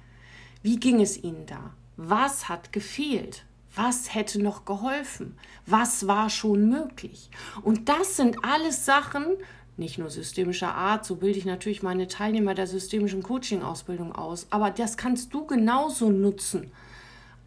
Wie 0.61 0.79
ging 0.79 1.01
es 1.01 1.21
Ihnen 1.21 1.45
da? 1.45 1.73
Was 1.97 2.47
hat 2.47 2.71
gefehlt? 2.71 3.43
Was 3.75 4.15
hätte 4.15 4.41
noch 4.41 4.63
geholfen? 4.63 5.37
Was 5.65 6.07
war 6.07 6.29
schon 6.29 6.69
möglich? 6.69 7.29
Und 7.61 7.89
das 7.89 8.15
sind 8.15 8.37
alles 8.45 8.85
Sachen, 8.85 9.35
nicht 9.77 9.97
nur 9.97 10.09
systemischer 10.09 10.75
Art, 10.75 11.05
so 11.05 11.15
bilde 11.15 11.39
ich 11.39 11.45
natürlich 11.45 11.83
meine 11.83 12.07
Teilnehmer 12.07 12.53
der 12.53 12.67
systemischen 12.67 13.23
Coaching-Ausbildung 13.23 14.13
aus, 14.13 14.47
aber 14.49 14.69
das 14.69 14.97
kannst 14.97 15.33
du 15.33 15.45
genauso 15.45 16.09
nutzen. 16.09 16.71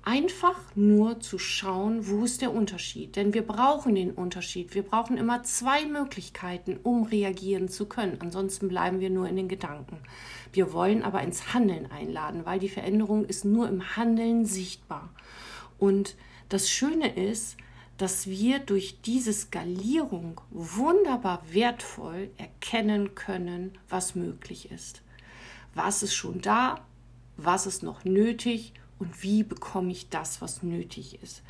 Einfach 0.02 0.61
nur 0.76 1.18
zu 1.18 1.37
schauen, 1.37 2.09
wo 2.09 2.25
ist 2.25 2.40
der 2.40 2.54
Unterschied. 2.54 3.16
Denn 3.16 3.35
wir 3.35 3.42
brauchen 3.42 3.97
den 3.97 4.12
Unterschied. 4.12 4.73
Wir 4.73 4.85
brauchen 4.85 5.16
immer 5.16 5.42
zwei 5.42 5.85
Möglichkeiten, 5.85 6.78
um 6.85 7.02
reagieren 7.02 7.68
zu 7.68 7.87
können. 7.87 8.18
Ansonsten 8.21 8.68
bleiben 8.68 9.00
wir 9.00 9.11
nur 9.11 9.28
in 9.28 9.35
den 9.35 9.49
Gedanken. 9.49 9.99
Wir 10.52 10.73
wollen 10.73 11.02
aber 11.02 11.23
ins 11.23 11.52
Handeln 11.52 11.90
einladen, 11.90 12.42
weil 12.45 12.61
die 12.61 12.68
Veränderung 12.68 13.25
ist 13.25 13.45
nur 13.45 13.68
im 13.68 13.97
Handeln 13.97 14.45
sichtbar. 14.47 15.11
Und 15.76 16.14
das 16.50 16.71
Schöne 16.71 17.12
ist, 17.12 17.56
dass 17.98 18.26
wir 18.26 18.58
durch 18.58 19.00
diese 19.00 19.32
Skalierung 19.32 20.40
wunderbar 20.50 21.42
wertvoll 21.50 22.30
erkennen 22.36 23.14
können, 23.14 23.78
was 23.88 24.14
möglich 24.14 24.70
ist. 24.70 25.02
Was 25.74 26.02
ist 26.02 26.14
schon 26.14 26.40
da, 26.40 26.84
was 27.36 27.66
ist 27.66 27.82
noch 27.82 28.04
nötig 28.04 28.72
und 28.98 29.22
wie 29.22 29.42
bekomme 29.42 29.92
ich 29.92 30.08
das, 30.08 30.40
was 30.40 30.62
nötig 30.62 31.22
ist. 31.22 31.42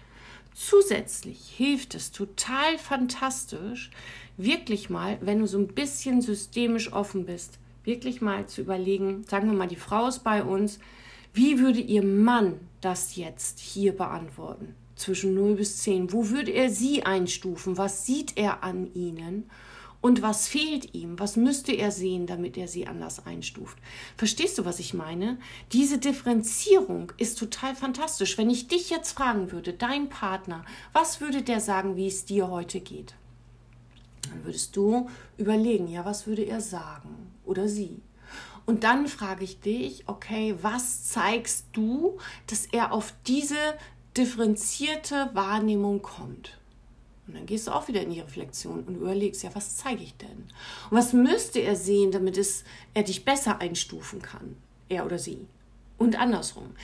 Zusätzlich 0.55 1.51
hilft 1.57 1.95
es 1.95 2.13
total 2.13 2.79
fantastisch, 2.79 3.91
wirklich 4.37 4.89
mal, 4.89 5.19
wenn 5.21 5.41
du 5.41 5.47
so 5.47 5.59
ein 5.59 5.69
bisschen 5.69 6.23
systemisch 6.23 6.93
offen 6.93 7.27
bist, 7.27 7.59
wirklich 7.85 8.21
mal 8.21 8.47
zu 8.47 8.63
überlegen, 8.63 9.25
sagen 9.25 9.51
wir 9.51 9.57
mal, 9.57 9.69
die 9.69 9.77
Frau 9.77 10.09
ist 10.09 10.25
bei 10.25 10.43
uns, 10.43 10.79
wie 11.35 11.59
würde 11.59 11.81
ihr 11.81 12.03
Mann 12.03 12.59
das 12.81 13.17
jetzt 13.17 13.59
hier 13.61 13.95
beantworten? 13.95 14.75
Zwischen 14.97 15.35
0 15.35 15.55
bis 15.57 15.79
10. 15.79 16.13
Wo 16.13 16.31
würde 16.31 16.51
er 16.51 16.71
sie 16.71 17.05
einstufen? 17.05 17.79
Was 17.79 18.07
sieht 18.07 18.37
er 18.37 18.65
an 18.65 18.93
ihnen? 18.95 19.49
Und 20.01 20.23
was 20.23 20.47
fehlt 20.47 20.95
ihm? 20.95 21.19
Was 21.19 21.37
müsste 21.37 21.73
er 21.73 21.91
sehen, 21.91 22.27
damit 22.27 22.57
er 22.57 22.69
sie 22.69 22.87
anders 22.87 23.27
einstuft? 23.27 23.79
Verstehst 24.17 24.59
du, 24.59 24.65
was 24.65 24.79
ich 24.79 24.95
meine? 24.95 25.39
Diese 25.73 25.99
Differenzierung 25.99 27.13
ist 27.19 27.39
total 27.39 27.75
fantastisch. 27.75 28.39
Wenn 28.39 28.51
ich 28.51 28.69
dich 28.69 28.91
jetzt 28.91 29.13
fragen 29.13 29.53
würde, 29.53 29.73
dein 29.73 30.09
Partner, 30.09 30.65
was 30.93 31.21
würde 31.21 31.43
der 31.43 31.61
sagen, 31.61 31.97
wie 31.97 32.07
es 32.07 32.25
dir 32.25 32.49
heute 32.49 32.81
geht? 32.81 33.15
Dann 34.31 34.45
würdest 34.45 34.77
du 34.77 35.09
überlegen, 35.39 35.89
ja, 35.89 36.05
was 36.05 36.27
würde 36.27 36.43
er 36.43 36.61
sagen 36.61 37.33
oder 37.45 37.69
sie? 37.69 38.01
Und 38.67 38.83
dann 38.83 39.07
frage 39.07 39.45
ich 39.45 39.61
dich, 39.61 40.05
okay, 40.09 40.57
was 40.61 41.05
zeigst 41.05 41.67
du, 41.73 42.19
dass 42.49 42.67
er 42.67 42.93
auf 42.93 43.15
diese 43.27 43.57
differenzierte 44.17 45.31
Wahrnehmung 45.35 46.03
kommt. 46.03 46.59
Und 47.27 47.37
dann 47.37 47.47
gehst 47.47 47.67
du 47.67 47.73
auch 47.73 47.89
wieder 47.89 48.03
in 48.03 48.11
die 48.11 48.21
Reflexion 48.21 48.85
und 48.85 48.97
überlegst, 48.97 49.43
ja, 49.43 49.51
was 49.55 49.77
zeige 49.77 50.03
ich 50.03 50.17
denn? 50.17 50.45
Und 50.91 50.97
was 50.97 51.13
müsste 51.13 51.59
er 51.59 51.75
sehen, 51.75 52.13
damit 52.13 52.39
es, 52.39 52.65
er 52.95 53.03
dich 53.03 53.25
besser 53.25 53.61
einstufen 53.61 54.23
kann, 54.23 54.57
er 54.89 55.05
oder 55.05 55.19
sie? 55.19 55.47
Und 55.99 56.21
andersrum. 56.21 56.75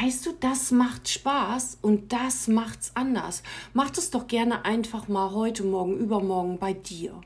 Weißt 0.00 0.24
du, 0.26 0.32
das 0.40 0.70
macht 0.70 1.08
Spaß 1.08 1.78
und 1.82 2.12
das 2.12 2.48
macht's 2.48 2.92
anders. 2.94 3.42
Mach 3.74 3.90
es 3.96 4.10
doch 4.10 4.26
gerne 4.26 4.64
einfach 4.64 5.08
mal 5.08 5.32
heute, 5.32 5.62
morgen, 5.62 5.98
übermorgen 5.98 6.58
bei 6.58 6.72
dir 6.72 7.20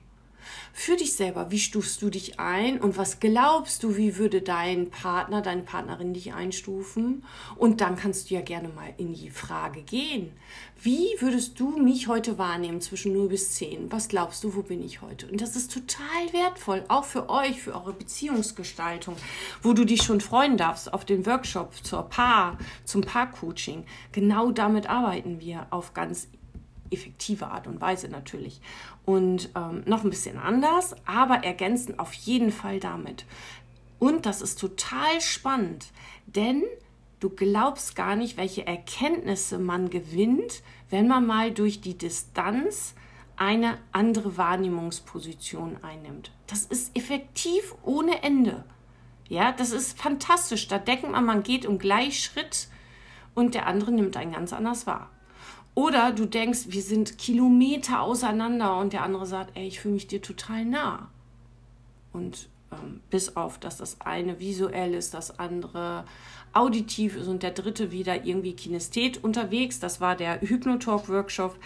für 0.72 0.96
dich 0.96 1.14
selber. 1.14 1.50
Wie 1.50 1.58
stufst 1.58 2.02
du 2.02 2.10
dich 2.10 2.38
ein 2.38 2.80
und 2.80 2.96
was 2.96 3.20
glaubst 3.20 3.82
du, 3.82 3.96
wie 3.96 4.16
würde 4.16 4.42
dein 4.42 4.90
Partner, 4.90 5.42
deine 5.42 5.62
Partnerin 5.62 6.14
dich 6.14 6.34
einstufen? 6.34 7.24
Und 7.56 7.80
dann 7.80 7.96
kannst 7.96 8.30
du 8.30 8.34
ja 8.34 8.40
gerne 8.40 8.68
mal 8.68 8.92
in 8.98 9.14
die 9.14 9.30
Frage 9.30 9.82
gehen. 9.82 10.32
Wie 10.82 11.08
würdest 11.20 11.58
du 11.58 11.78
mich 11.78 12.06
heute 12.06 12.38
wahrnehmen 12.38 12.80
zwischen 12.80 13.14
0 13.14 13.28
bis 13.28 13.54
10? 13.54 13.90
Was 13.90 14.08
glaubst 14.08 14.44
du, 14.44 14.54
wo 14.54 14.62
bin 14.62 14.84
ich 14.84 15.00
heute? 15.00 15.26
Und 15.26 15.40
das 15.40 15.56
ist 15.56 15.72
total 15.72 16.32
wertvoll, 16.32 16.84
auch 16.88 17.04
für 17.04 17.30
euch, 17.30 17.62
für 17.62 17.74
eure 17.74 17.94
Beziehungsgestaltung, 17.94 19.16
wo 19.62 19.72
du 19.72 19.84
dich 19.84 20.02
schon 20.02 20.20
freuen 20.20 20.56
darfst 20.56 20.92
auf 20.92 21.04
den 21.04 21.24
Workshop 21.24 21.72
zur 21.82 22.02
Paar, 22.02 22.58
zum 22.84 23.00
Paar-Coaching. 23.00 23.84
Genau 24.12 24.50
damit 24.50 24.88
arbeiten 24.88 25.40
wir 25.40 25.66
auf 25.70 25.94
ganz 25.94 26.28
effektive 26.90 27.48
Art 27.48 27.66
und 27.66 27.80
Weise 27.80 28.08
natürlich. 28.08 28.60
Und 29.04 29.50
ähm, 29.54 29.82
noch 29.86 30.04
ein 30.04 30.10
bisschen 30.10 30.38
anders, 30.38 30.94
aber 31.06 31.44
ergänzen 31.44 31.98
auf 31.98 32.12
jeden 32.12 32.52
Fall 32.52 32.80
damit. 32.80 33.24
Und 33.98 34.26
das 34.26 34.42
ist 34.42 34.60
total 34.60 35.20
spannend, 35.20 35.86
denn 36.26 36.62
du 37.20 37.30
glaubst 37.30 37.96
gar 37.96 38.16
nicht, 38.16 38.36
welche 38.36 38.66
Erkenntnisse 38.66 39.58
man 39.58 39.90
gewinnt, 39.90 40.62
wenn 40.90 41.08
man 41.08 41.26
mal 41.26 41.50
durch 41.50 41.80
die 41.80 41.96
Distanz 41.96 42.94
eine 43.36 43.78
andere 43.92 44.36
Wahrnehmungsposition 44.36 45.78
einnimmt. 45.82 46.30
Das 46.46 46.64
ist 46.64 46.96
effektiv 46.96 47.74
ohne 47.82 48.22
Ende. 48.22 48.64
Ja, 49.28 49.52
das 49.52 49.72
ist 49.72 49.98
fantastisch. 49.98 50.68
Da 50.68 50.78
denkt 50.78 51.10
man, 51.10 51.24
man 51.24 51.42
geht 51.42 51.66
um 51.66 51.78
gleich 51.78 52.22
Schritt 52.22 52.68
und 53.34 53.54
der 53.54 53.66
andere 53.66 53.92
nimmt 53.92 54.16
einen 54.16 54.32
ganz 54.32 54.52
anders 54.52 54.86
wahr. 54.86 55.10
Oder 55.76 56.12
du 56.12 56.24
denkst, 56.24 56.68
wir 56.68 56.80
sind 56.80 57.18
Kilometer 57.18 58.00
auseinander 58.00 58.78
und 58.78 58.94
der 58.94 59.02
andere 59.02 59.26
sagt, 59.26 59.58
ey, 59.58 59.68
ich 59.68 59.78
fühle 59.78 59.92
mich 59.92 60.06
dir 60.06 60.22
total 60.22 60.64
nah. 60.64 61.10
Und 62.14 62.48
ähm, 62.72 63.02
bis 63.10 63.36
auf, 63.36 63.58
dass 63.58 63.76
das 63.76 64.00
eine 64.00 64.40
visuell 64.40 64.94
ist, 64.94 65.12
das 65.12 65.38
andere 65.38 66.06
auditiv 66.54 67.14
ist 67.14 67.28
und 67.28 67.42
der 67.42 67.50
dritte 67.50 67.92
wieder 67.92 68.24
irgendwie 68.24 68.54
Kinesthet 68.54 69.22
unterwegs. 69.22 69.78
Das 69.78 70.00
war 70.00 70.16
der 70.16 70.40
Hypnotalk-Workshop. 70.40 71.58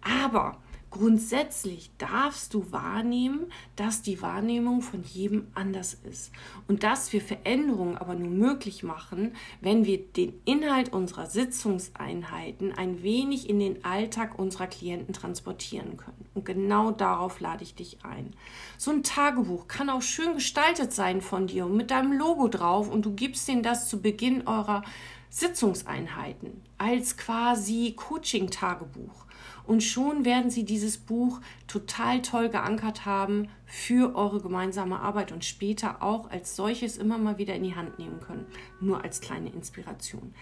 Aber 0.00 0.56
Grundsätzlich 0.90 1.90
darfst 1.98 2.54
du 2.54 2.72
wahrnehmen, 2.72 3.52
dass 3.76 4.00
die 4.00 4.22
Wahrnehmung 4.22 4.80
von 4.80 5.02
jedem 5.02 5.48
anders 5.54 5.92
ist 6.08 6.32
und 6.66 6.82
dass 6.82 7.12
wir 7.12 7.20
Veränderungen 7.20 7.98
aber 7.98 8.14
nur 8.14 8.30
möglich 8.30 8.82
machen, 8.82 9.34
wenn 9.60 9.84
wir 9.84 9.98
den 9.98 10.32
Inhalt 10.46 10.92
unserer 10.94 11.26
Sitzungseinheiten 11.26 12.72
ein 12.72 13.02
wenig 13.02 13.50
in 13.50 13.60
den 13.60 13.84
Alltag 13.84 14.38
unserer 14.38 14.66
Klienten 14.66 15.12
transportieren 15.12 15.98
können. 15.98 16.24
Und 16.34 16.46
genau 16.46 16.90
darauf 16.90 17.38
lade 17.40 17.64
ich 17.64 17.74
dich 17.74 17.98
ein. 18.04 18.34
So 18.78 18.90
ein 18.90 19.02
Tagebuch 19.02 19.68
kann 19.68 19.90
auch 19.90 20.02
schön 20.02 20.34
gestaltet 20.34 20.94
sein 20.94 21.20
von 21.20 21.48
dir 21.48 21.66
und 21.66 21.76
mit 21.76 21.90
deinem 21.90 22.12
Logo 22.12 22.48
drauf 22.48 22.90
und 22.90 23.04
du 23.04 23.12
gibst 23.12 23.46
ihnen 23.50 23.62
das 23.62 23.88
zu 23.88 24.00
Beginn 24.00 24.46
eurer 24.46 24.82
Sitzungseinheiten 25.28 26.62
als 26.78 27.18
quasi 27.18 27.92
Coaching-Tagebuch. 27.94 29.27
Und 29.68 29.82
schon 29.82 30.24
werden 30.24 30.50
Sie 30.50 30.64
dieses 30.64 30.96
Buch 30.96 31.42
total 31.66 32.22
toll 32.22 32.48
geankert 32.48 33.04
haben 33.04 33.48
für 33.66 34.16
eure 34.16 34.40
gemeinsame 34.40 34.98
Arbeit 34.98 35.30
und 35.30 35.44
später 35.44 36.02
auch 36.02 36.30
als 36.30 36.56
solches 36.56 36.96
immer 36.96 37.18
mal 37.18 37.36
wieder 37.36 37.54
in 37.54 37.64
die 37.64 37.76
Hand 37.76 37.98
nehmen 37.98 38.18
können. 38.20 38.46
Nur 38.80 39.04
als 39.04 39.20
kleine 39.20 39.50
Inspiration. 39.50 40.32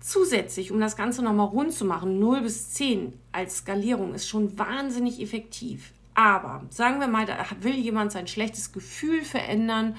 Zusätzlich, 0.00 0.72
um 0.72 0.80
das 0.80 0.96
Ganze 0.96 1.22
nochmal 1.22 1.48
rund 1.48 1.74
zu 1.74 1.84
machen, 1.84 2.18
0 2.18 2.40
bis 2.40 2.70
10 2.70 3.12
als 3.32 3.58
Skalierung 3.58 4.14
ist 4.14 4.28
schon 4.28 4.58
wahnsinnig 4.58 5.20
effektiv. 5.20 5.92
Aber 6.14 6.64
sagen 6.70 7.00
wir 7.00 7.08
mal, 7.08 7.26
da 7.26 7.36
will 7.60 7.74
jemand 7.74 8.12
sein 8.12 8.26
schlechtes 8.26 8.72
Gefühl 8.72 9.24
verändern 9.24 9.94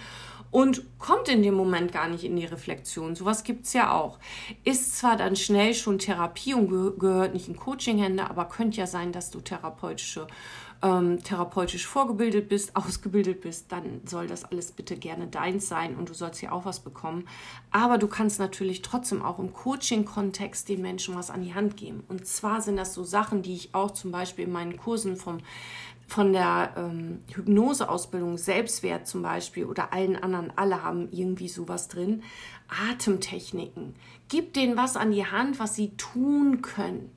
und 0.56 0.84
kommt 1.00 1.28
in 1.28 1.44
dem 1.44 1.54
Moment 1.54 1.92
gar 1.92 2.08
nicht 2.08 2.24
in 2.24 2.38
die 2.38 2.46
Reflexion. 2.46 3.14
Sowas 3.14 3.44
gibt 3.44 3.66
es 3.66 3.74
ja 3.74 3.92
auch. 3.92 4.20
Ist 4.64 4.98
zwar 4.98 5.18
dann 5.18 5.36
schnell 5.36 5.74
schon 5.74 6.00
Therapie 6.00 6.54
und 6.54 6.98
gehört 6.98 7.34
nicht 7.34 7.50
in 7.50 7.58
Coaching-Hände, 7.58 8.30
aber 8.30 8.46
könnte 8.46 8.78
ja 8.78 8.88
sein, 8.88 9.12
dass 9.12 9.32
du 9.32 9.42
therapeutische 9.42 10.28
ähm, 10.82 11.22
therapeutisch 11.24 11.86
vorgebildet 11.86 12.48
bist, 12.48 12.74
ausgebildet 12.78 13.42
bist, 13.42 13.70
dann 13.72 14.02
soll 14.06 14.28
das 14.28 14.46
alles 14.46 14.72
bitte 14.72 14.96
gerne 14.96 15.28
deins 15.28 15.68
sein 15.68 15.96
und 15.98 16.08
du 16.08 16.14
sollst 16.14 16.40
hier 16.40 16.54
auch 16.54 16.64
was 16.64 16.80
bekommen. 16.80 17.28
Aber 17.72 17.98
du 17.98 18.08
kannst 18.08 18.40
natürlich 18.40 18.82
trotzdem 18.82 19.22
auch 19.22 19.40
im 19.40 19.52
Coaching-Kontext 19.52 20.70
den 20.70 20.82
Menschen 20.82 21.16
was 21.16 21.32
an 21.32 21.44
die 21.44 21.54
Hand 21.54 21.76
geben. 21.76 22.04
Und 22.08 22.26
zwar 22.28 22.62
sind 22.62 22.78
das 22.78 22.94
so 22.94 23.04
Sachen, 23.04 23.42
die 23.42 23.56
ich 23.56 23.76
auch 23.76 23.92
zum 23.92 24.12
Beispiel 24.12 24.46
in 24.46 24.54
meinen 24.54 24.78
Kursen 24.78 25.18
vom 25.18 25.40
von 26.08 26.34
der 26.34 26.74
ähm, 26.78 27.24
Hypnoseausbildung, 27.34 28.38
Selbstwert 28.38 29.08
zum 29.08 29.22
Beispiel 29.22 29.66
oder 29.66 29.94
allen 29.94 30.16
anderen, 30.16 30.54
alle 30.56 30.84
haben 30.84 31.10
irgendwie 31.12 31.48
sowas 31.48 31.88
drin. 31.88 32.24
Atemtechniken. 32.90 33.96
Gib 34.30 34.54
denen 34.54 34.78
was 34.78 34.98
an 34.98 35.12
die 35.12 35.26
Hand, 35.26 35.60
was 35.60 35.76
sie 35.76 35.96
tun 35.98 36.62
können 36.62 37.12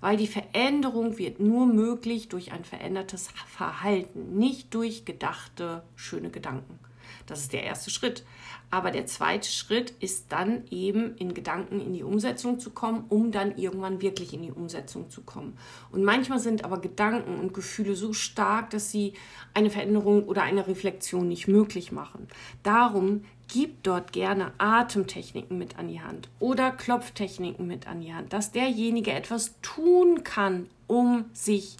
weil 0.00 0.16
die 0.16 0.26
Veränderung 0.26 1.18
wird 1.18 1.40
nur 1.40 1.66
möglich 1.66 2.28
durch 2.28 2.52
ein 2.52 2.64
verändertes 2.64 3.28
Verhalten, 3.46 4.36
nicht 4.36 4.74
durch 4.74 5.04
gedachte 5.04 5.82
schöne 5.96 6.30
Gedanken. 6.30 6.78
Das 7.26 7.40
ist 7.40 7.52
der 7.52 7.64
erste 7.64 7.90
Schritt. 7.90 8.24
Aber 8.70 8.90
der 8.90 9.06
zweite 9.06 9.48
Schritt 9.48 9.92
ist 10.00 10.32
dann 10.32 10.64
eben 10.70 11.16
in 11.16 11.32
Gedanken 11.32 11.80
in 11.80 11.92
die 11.92 12.02
Umsetzung 12.02 12.58
zu 12.58 12.70
kommen, 12.70 13.04
um 13.08 13.30
dann 13.30 13.56
irgendwann 13.56 14.02
wirklich 14.02 14.34
in 14.34 14.42
die 14.42 14.50
Umsetzung 14.50 15.10
zu 15.10 15.22
kommen. 15.22 15.56
Und 15.92 16.02
manchmal 16.02 16.40
sind 16.40 16.64
aber 16.64 16.80
Gedanken 16.80 17.38
und 17.38 17.54
Gefühle 17.54 17.94
so 17.94 18.12
stark, 18.12 18.70
dass 18.70 18.90
sie 18.90 19.12
eine 19.52 19.70
Veränderung 19.70 20.24
oder 20.24 20.42
eine 20.42 20.66
Reflexion 20.66 21.28
nicht 21.28 21.46
möglich 21.46 21.92
machen. 21.92 22.26
Darum 22.64 23.24
gib 23.46 23.82
dort 23.82 24.12
gerne 24.12 24.52
Atemtechniken 24.58 25.56
mit 25.56 25.78
an 25.78 25.88
die 25.88 26.00
Hand 26.00 26.28
oder 26.40 26.70
Klopftechniken 26.72 27.66
mit 27.66 27.86
an 27.86 28.00
die 28.00 28.12
Hand, 28.12 28.32
dass 28.32 28.52
derjenige 28.52 29.12
etwas 29.12 29.54
tun 29.62 30.24
kann, 30.24 30.68
um 30.86 31.26
sich 31.32 31.76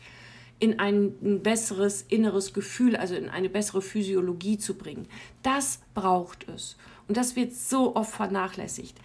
in 0.59 0.79
ein 0.79 1.41
besseres 1.43 2.03
inneres 2.03 2.53
Gefühl, 2.53 2.97
also 2.97 3.15
in 3.15 3.29
eine 3.29 3.49
bessere 3.49 3.83
Physiologie 3.83 4.59
zu 4.59 4.75
bringen. 4.75 5.07
Das 5.43 5.81
braucht 5.95 6.49
es. 6.49 6.77
Und 7.09 7.17
das 7.17 7.37
wird 7.37 7.53
so 7.53 7.97
oft 7.97 8.15
vernachlässigt. 8.15 8.97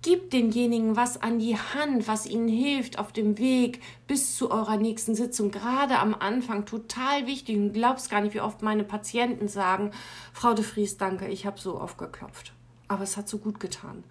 Gib 0.00 0.30
denjenigen 0.30 0.94
was 0.94 1.20
an 1.20 1.40
die 1.40 1.56
Hand, 1.56 2.06
was 2.06 2.26
ihnen 2.26 2.46
hilft 2.46 3.00
auf 3.00 3.12
dem 3.12 3.36
Weg 3.38 3.80
bis 4.06 4.36
zu 4.36 4.50
eurer 4.52 4.76
nächsten 4.76 5.16
Sitzung. 5.16 5.50
Gerade 5.50 5.98
am 5.98 6.14
Anfang 6.14 6.66
total 6.66 7.26
wichtig. 7.26 7.56
Und 7.56 7.72
glaubst 7.72 8.08
gar 8.08 8.20
nicht, 8.20 8.34
wie 8.34 8.40
oft 8.40 8.62
meine 8.62 8.84
Patienten 8.84 9.48
sagen, 9.48 9.90
Frau 10.32 10.54
de 10.54 10.64
Vries, 10.64 10.98
danke, 10.98 11.26
ich 11.26 11.46
habe 11.46 11.58
so 11.58 11.80
oft 11.80 11.98
geklopft. 11.98 12.52
Aber 12.86 13.02
es 13.02 13.16
hat 13.16 13.28
so 13.28 13.38
gut 13.38 13.58
getan. 13.58 14.04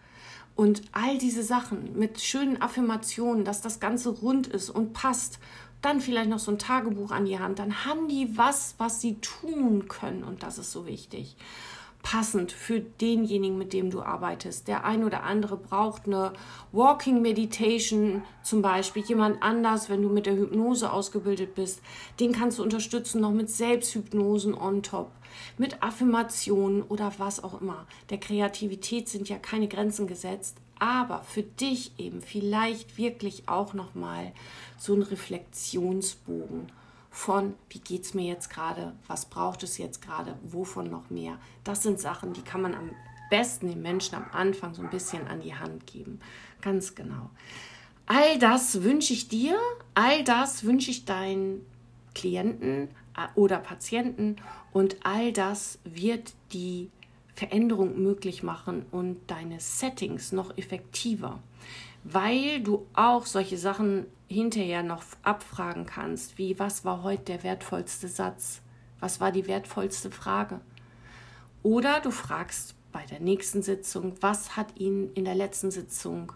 Und 0.58 0.82
all 0.92 1.20
diese 1.20 1.44
Sachen 1.44 1.98
mit 1.98 2.20
schönen 2.20 2.62
Affirmationen, 2.62 3.46
dass 3.46 3.62
das 3.62 3.80
Ganze 3.80 4.10
rund 4.10 4.48
ist 4.48 4.70
und 4.70 4.92
passt, 4.92 5.40
dann 5.82 6.02
vielleicht 6.02 6.30
noch 6.30 6.40
so 6.40 6.52
ein 6.52 6.60
Tagebuch 6.60 7.12
an 7.12 7.26
die 7.26 7.40
Hand, 7.40 7.60
dann 7.60 7.86
haben 7.86 8.08
die 8.08 8.38
was, 8.38 8.76
was 8.78 9.02
sie 9.02 9.16
tun 9.16 9.88
können. 9.88 10.24
Und 10.24 10.44
das 10.44 10.58
ist 10.58 10.72
so 10.72 10.86
wichtig 10.86 11.36
passend 12.10 12.54
für 12.54 12.80
denjenigen, 12.80 13.58
mit 13.58 13.74
dem 13.74 13.90
du 13.90 14.02
arbeitest. 14.02 14.70
Der 14.70 14.86
ein 14.86 15.04
oder 15.04 15.24
andere 15.24 15.58
braucht 15.58 16.06
eine 16.06 16.32
Walking 16.72 17.22
Meditation 17.22 18.24
zum 18.44 18.62
Beispiel. 18.62 19.04
Jemand 19.04 19.44
anders, 19.44 19.90
wenn 19.90 20.02
du 20.02 20.08
mit 20.08 20.26
der 20.26 20.38
Hypnose 20.38 20.94
ausgebildet 20.94 21.56
bist, 21.56 21.82
den 22.22 22.32
kannst 22.32 22.60
du 22.60 22.64
unterstützen 22.64 23.20
noch 23.20 23.32
mit 23.32 23.50
Selbsthypnosen 23.50 24.54
on 24.54 24.84
top, 24.84 25.12
mit 25.58 25.84
Affirmationen 25.84 26.84
oder 26.84 27.12
was 27.18 27.44
auch 27.44 27.60
immer. 27.60 27.86
Der 28.10 28.20
Kreativität 28.20 29.10
sind 29.10 29.28
ja 29.28 29.38
keine 29.38 29.68
Grenzen 29.68 30.08
gesetzt, 30.08 30.62
aber 30.80 31.24
für 31.24 31.44
dich 31.44 31.92
eben 31.98 32.22
vielleicht 32.22 32.98
wirklich 32.98 33.48
auch 33.48 33.74
noch 33.74 33.96
mal 33.96 34.32
so 34.78 34.94
ein 34.94 35.02
Reflexionsbogen 35.02 36.72
von, 37.10 37.56
wie 37.70 37.80
geht 37.80 38.04
es 38.04 38.14
mir 38.14 38.26
jetzt 38.26 38.50
gerade, 38.50 38.94
was 39.08 39.26
braucht 39.26 39.64
es 39.64 39.78
jetzt 39.78 40.02
gerade, 40.02 40.38
wovon 40.44 40.90
noch 40.90 41.10
mehr. 41.10 41.40
Das 41.64 41.82
sind 41.82 42.00
Sachen, 42.00 42.34
die 42.34 42.44
kann 42.44 42.62
man 42.62 42.76
am 42.76 42.92
besten 43.30 43.68
den 43.68 43.82
Menschen 43.82 44.16
am 44.16 44.26
Anfang 44.32 44.74
so 44.74 44.82
ein 44.82 44.90
bisschen 44.90 45.28
an 45.28 45.42
die 45.42 45.56
Hand 45.56 45.88
geben. 45.88 46.20
Ganz 46.62 46.96
genau. 46.96 47.30
All 48.06 48.40
das 48.40 48.84
wünsche 48.84 49.14
ich 49.14 49.28
dir, 49.28 49.58
all 49.94 50.24
das 50.24 50.64
wünsche 50.64 50.92
ich 50.92 51.06
deinen 51.06 51.66
Klienten 52.14 52.90
äh, 53.18 53.28
oder 53.36 53.58
Patienten 53.58 54.38
und 54.72 54.98
all 55.04 55.34
das 55.34 55.80
wird 55.84 56.34
die 56.54 56.90
Veränderung 57.38 58.02
möglich 58.02 58.44
machen 58.44 58.86
und 58.92 59.20
deine 59.28 59.60
Settings 59.60 60.32
noch 60.32 60.58
effektiver 60.58 61.40
weil 62.10 62.62
du 62.62 62.86
auch 62.94 63.26
solche 63.26 63.58
Sachen 63.58 64.06
hinterher 64.30 64.82
noch 64.82 65.04
abfragen 65.24 65.86
kannst, 65.86 66.38
wie 66.38 66.58
was 66.58 66.86
war 66.86 67.04
heute 67.04 67.24
der 67.24 67.44
wertvollste 67.44 68.08
Satz, 68.08 68.62
was 69.00 69.20
war 69.20 69.32
die 69.32 69.48
wertvollste 69.48 70.10
Frage. 70.10 70.62
Oder 71.64 72.00
du 72.00 72.12
fragst 72.12 72.76
bei 72.94 73.06
der 73.06 73.20
nächsten 73.20 73.62
Sitzung, 73.62 74.16
was 74.22 74.56
hat 74.56 74.80
Ihnen 74.80 75.12
in 75.14 75.26
der 75.26 75.36
letzten 75.36 75.70
Sitzung 75.70 76.32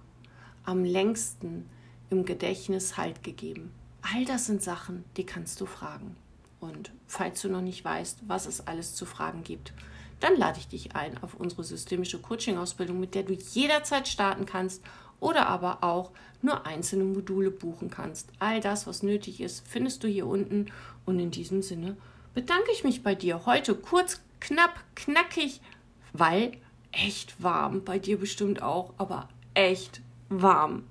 am 0.66 0.84
längsten 0.84 1.70
im 2.10 2.26
Gedächtnis 2.26 2.98
Halt 2.98 3.24
gegeben. 3.24 3.72
All 4.02 4.26
das 4.26 4.48
sind 4.48 4.62
Sachen, 4.62 5.06
die 5.16 5.26
kannst 5.26 5.62
du 5.62 5.66
fragen. 5.66 6.18
Und 6.60 6.92
falls 7.08 7.42
du 7.42 7.50
noch 7.50 7.62
nicht 7.62 7.86
weißt, 7.86 8.24
was 8.28 8.46
es 8.46 8.68
alles 8.68 8.94
zu 8.94 9.06
fragen 9.06 9.44
gibt, 9.44 9.74
dann 10.22 10.38
lade 10.38 10.60
ich 10.60 10.68
dich 10.68 10.96
ein 10.96 11.22
auf 11.22 11.34
unsere 11.34 11.64
systemische 11.64 12.20
Coaching-Ausbildung, 12.20 13.00
mit 13.00 13.16
der 13.16 13.24
du 13.24 13.34
jederzeit 13.34 14.08
starten 14.08 14.46
kannst 14.46 14.82
oder 15.20 15.48
aber 15.48 15.84
auch 15.84 16.12
nur 16.42 16.66
einzelne 16.66 17.04
Module 17.04 17.52
buchen 17.52 17.90
kannst. 17.90 18.30
All 18.40 18.62
das, 18.62 18.88
was 18.88 19.04
nötig 19.04 19.42
ist, 19.42 19.68
findest 19.68 20.04
du 20.04 20.08
hier 20.08 20.28
unten. 20.28 20.72
Und 21.06 21.20
in 21.20 21.32
diesem 21.32 21.62
Sinne 21.62 21.98
bedanke 22.34 22.72
ich 22.72 22.84
mich 22.84 23.04
bei 23.04 23.16
dir 23.16 23.46
heute 23.46 23.76
kurz, 23.76 24.22
knapp, 24.40 24.84
knackig, 24.96 25.62
weil 26.14 26.54
echt 26.92 27.42
warm. 27.42 27.84
Bei 27.84 28.00
dir 28.00 28.20
bestimmt 28.20 28.62
auch, 28.62 28.94
aber 28.98 29.30
echt 29.54 30.02
warm. 30.30 30.84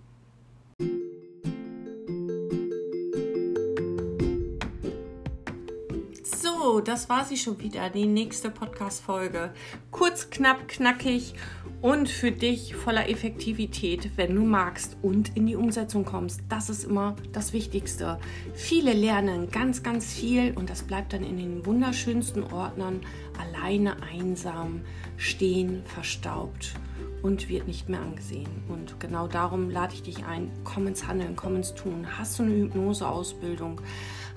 Das 6.81 7.09
war 7.09 7.25
sie 7.25 7.37
schon 7.37 7.61
wieder, 7.61 7.91
die 7.91 8.07
nächste 8.07 8.51
Podcast-Folge. 8.51 9.53
Kurz, 9.91 10.31
knapp, 10.31 10.69
knackig 10.69 11.35
und 11.83 12.09
für 12.09 12.33
dich 12.33 12.75
voller 12.75 13.09
Effektivität, 13.09 14.11
wenn 14.17 14.35
du 14.35 14.43
magst 14.43 14.97
und 15.03 15.37
in 15.37 15.47
die 15.47 15.57
Umsetzung 15.57 16.05
kommst. 16.05 16.41
Das 16.49 16.71
ist 16.71 16.85
immer 16.85 17.17
das 17.33 17.53
Wichtigste. 17.53 18.19
Viele 18.55 18.93
lernen 18.93 19.51
ganz, 19.51 19.83
ganz 19.83 20.13
viel 20.13 20.55
und 20.57 20.71
das 20.71 20.83
bleibt 20.83 21.13
dann 21.13 21.23
in 21.23 21.37
den 21.37 21.67
wunderschönsten 21.67 22.45
Ordnern 22.45 23.01
alleine 23.39 24.03
einsam 24.03 24.83
stehen, 25.17 25.83
verstaubt 25.87 26.75
und 27.23 27.49
wird 27.49 27.67
nicht 27.67 27.89
mehr 27.89 28.01
angesehen. 28.01 28.49
Und 28.69 28.99
genau 29.01 29.27
darum 29.27 29.71
lade 29.71 29.95
ich 29.95 30.03
dich 30.03 30.25
ein, 30.25 30.51
komm 30.65 30.87
ins 30.87 31.07
Handeln, 31.07 31.37
komm 31.37 31.57
ins 31.57 31.75
Tun. 31.75 32.07
Hast 32.19 32.39
du 32.39 32.45
eine 32.45 32.55
Hypnoseausbildung? 32.55 33.81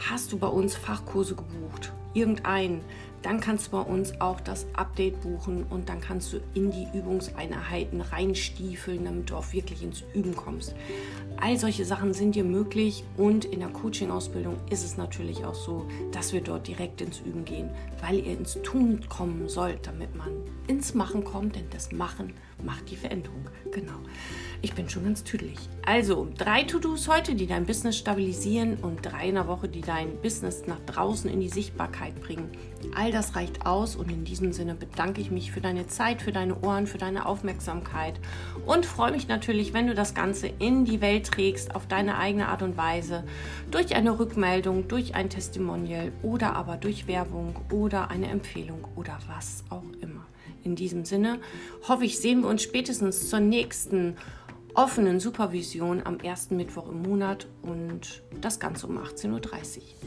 Hast 0.09 0.31
du 0.31 0.37
bei 0.37 0.47
uns 0.47 0.75
Fachkurse 0.75 1.35
gebucht? 1.35 1.93
Irgendeinen? 2.13 2.81
dann 3.23 3.39
kannst 3.39 3.67
du 3.67 3.71
bei 3.71 3.79
uns 3.79 4.19
auch 4.19 4.39
das 4.41 4.67
Update 4.73 5.21
buchen 5.21 5.63
und 5.69 5.89
dann 5.89 6.01
kannst 6.01 6.33
du 6.33 6.39
in 6.53 6.71
die 6.71 6.87
Übungseinheiten 6.93 8.01
reinstiefeln, 8.01 9.05
damit 9.05 9.29
du 9.29 9.35
auch 9.35 9.53
wirklich 9.53 9.81
ins 9.81 10.03
Üben 10.13 10.35
kommst. 10.35 10.75
All 11.37 11.57
solche 11.57 11.85
Sachen 11.85 12.13
sind 12.13 12.35
dir 12.35 12.43
möglich 12.43 13.03
und 13.17 13.45
in 13.45 13.61
der 13.61 13.69
Coaching-Ausbildung 13.69 14.57
ist 14.69 14.83
es 14.83 14.97
natürlich 14.97 15.45
auch 15.45 15.55
so, 15.55 15.87
dass 16.11 16.33
wir 16.33 16.41
dort 16.41 16.67
direkt 16.67 17.01
ins 17.01 17.21
Üben 17.21 17.45
gehen, 17.45 17.69
weil 18.01 18.19
ihr 18.19 18.37
ins 18.37 18.61
Tun 18.61 18.99
kommen 19.09 19.47
sollt, 19.47 19.87
damit 19.87 20.15
man 20.15 20.29
ins 20.67 20.93
Machen 20.93 21.23
kommt, 21.23 21.55
denn 21.55 21.69
das 21.71 21.91
Machen 21.91 22.33
macht 22.63 22.89
die 22.89 22.95
Veränderung. 22.95 23.49
Genau. 23.71 23.99
Ich 24.61 24.73
bin 24.73 24.87
schon 24.87 25.03
ganz 25.03 25.25
tüdelig. 25.25 25.57
Also, 25.85 26.29
drei 26.37 26.63
To-Dos 26.63 27.09
heute, 27.09 27.35
die 27.35 27.47
dein 27.47 27.65
Business 27.65 27.97
stabilisieren 27.97 28.77
und 28.77 29.01
drei 29.01 29.27
in 29.27 29.35
der 29.35 29.47
Woche, 29.47 29.67
die 29.67 29.81
dein 29.81 30.21
Business 30.21 30.63
nach 30.67 30.79
draußen 30.85 31.29
in 31.29 31.41
die 31.41 31.49
Sichtbarkeit 31.49 32.21
bringen. 32.21 32.49
All 32.95 33.11
das 33.11 33.35
reicht 33.35 33.65
aus 33.65 33.97
und 33.97 34.09
in 34.09 34.23
diesem 34.23 34.53
Sinne 34.53 34.75
bedanke 34.75 35.19
ich 35.19 35.31
mich 35.31 35.51
für 35.51 35.59
deine 35.59 35.87
Zeit, 35.87 36.21
für 36.21 36.31
deine 36.31 36.61
Ohren, 36.61 36.87
für 36.87 36.97
deine 36.97 37.25
Aufmerksamkeit 37.25 38.19
und 38.65 38.85
freue 38.85 39.11
mich 39.11 39.27
natürlich, 39.27 39.73
wenn 39.73 39.87
du 39.87 39.95
das 39.95 40.13
Ganze 40.13 40.47
in 40.47 40.85
die 40.85 41.01
Welt 41.01 41.27
trägst, 41.27 41.75
auf 41.75 41.87
deine 41.87 42.17
eigene 42.17 42.47
Art 42.47 42.61
und 42.61 42.77
Weise, 42.77 43.25
durch 43.69 43.95
eine 43.95 44.17
Rückmeldung, 44.17 44.87
durch 44.87 45.15
ein 45.15 45.29
Testimonial 45.29 46.11
oder 46.21 46.55
aber 46.55 46.77
durch 46.77 47.07
Werbung 47.07 47.55
oder 47.71 48.09
eine 48.09 48.27
Empfehlung 48.27 48.87
oder 48.95 49.17
was 49.27 49.63
auch 49.69 49.83
immer. 49.99 50.02
In 50.63 50.75
diesem 50.75 51.05
Sinne 51.05 51.39
hoffe 51.87 52.05
ich, 52.05 52.19
sehen 52.19 52.41
wir 52.41 52.49
uns 52.49 52.63
spätestens 52.63 53.29
zur 53.29 53.39
nächsten 53.39 54.15
offenen 54.73 55.19
Supervision 55.19 56.01
am 56.03 56.19
ersten 56.19 56.57
Mittwoch 56.57 56.89
im 56.89 57.03
Monat 57.03 57.47
und 57.61 58.23
das 58.41 58.59
Ganze 58.59 58.87
um 58.87 58.97
18.30 58.97 59.29
Uhr. 59.31 59.41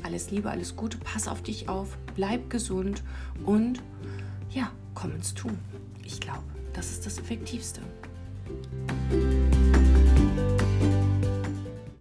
Alles 0.02 0.30
Liebe, 0.30 0.50
alles 0.50 0.74
Gute, 0.74 0.98
pass 0.98 1.28
auf 1.28 1.42
dich 1.42 1.68
auf, 1.68 1.96
bleib 2.14 2.50
gesund 2.50 3.02
und 3.44 3.82
ja, 4.50 4.70
komm 4.94 5.12
ins 5.12 5.34
Tun. 5.34 5.58
Ich 6.04 6.20
glaube, 6.20 6.44
das 6.72 6.90
ist 6.90 7.06
das 7.06 7.18
Effektivste. 7.18 7.80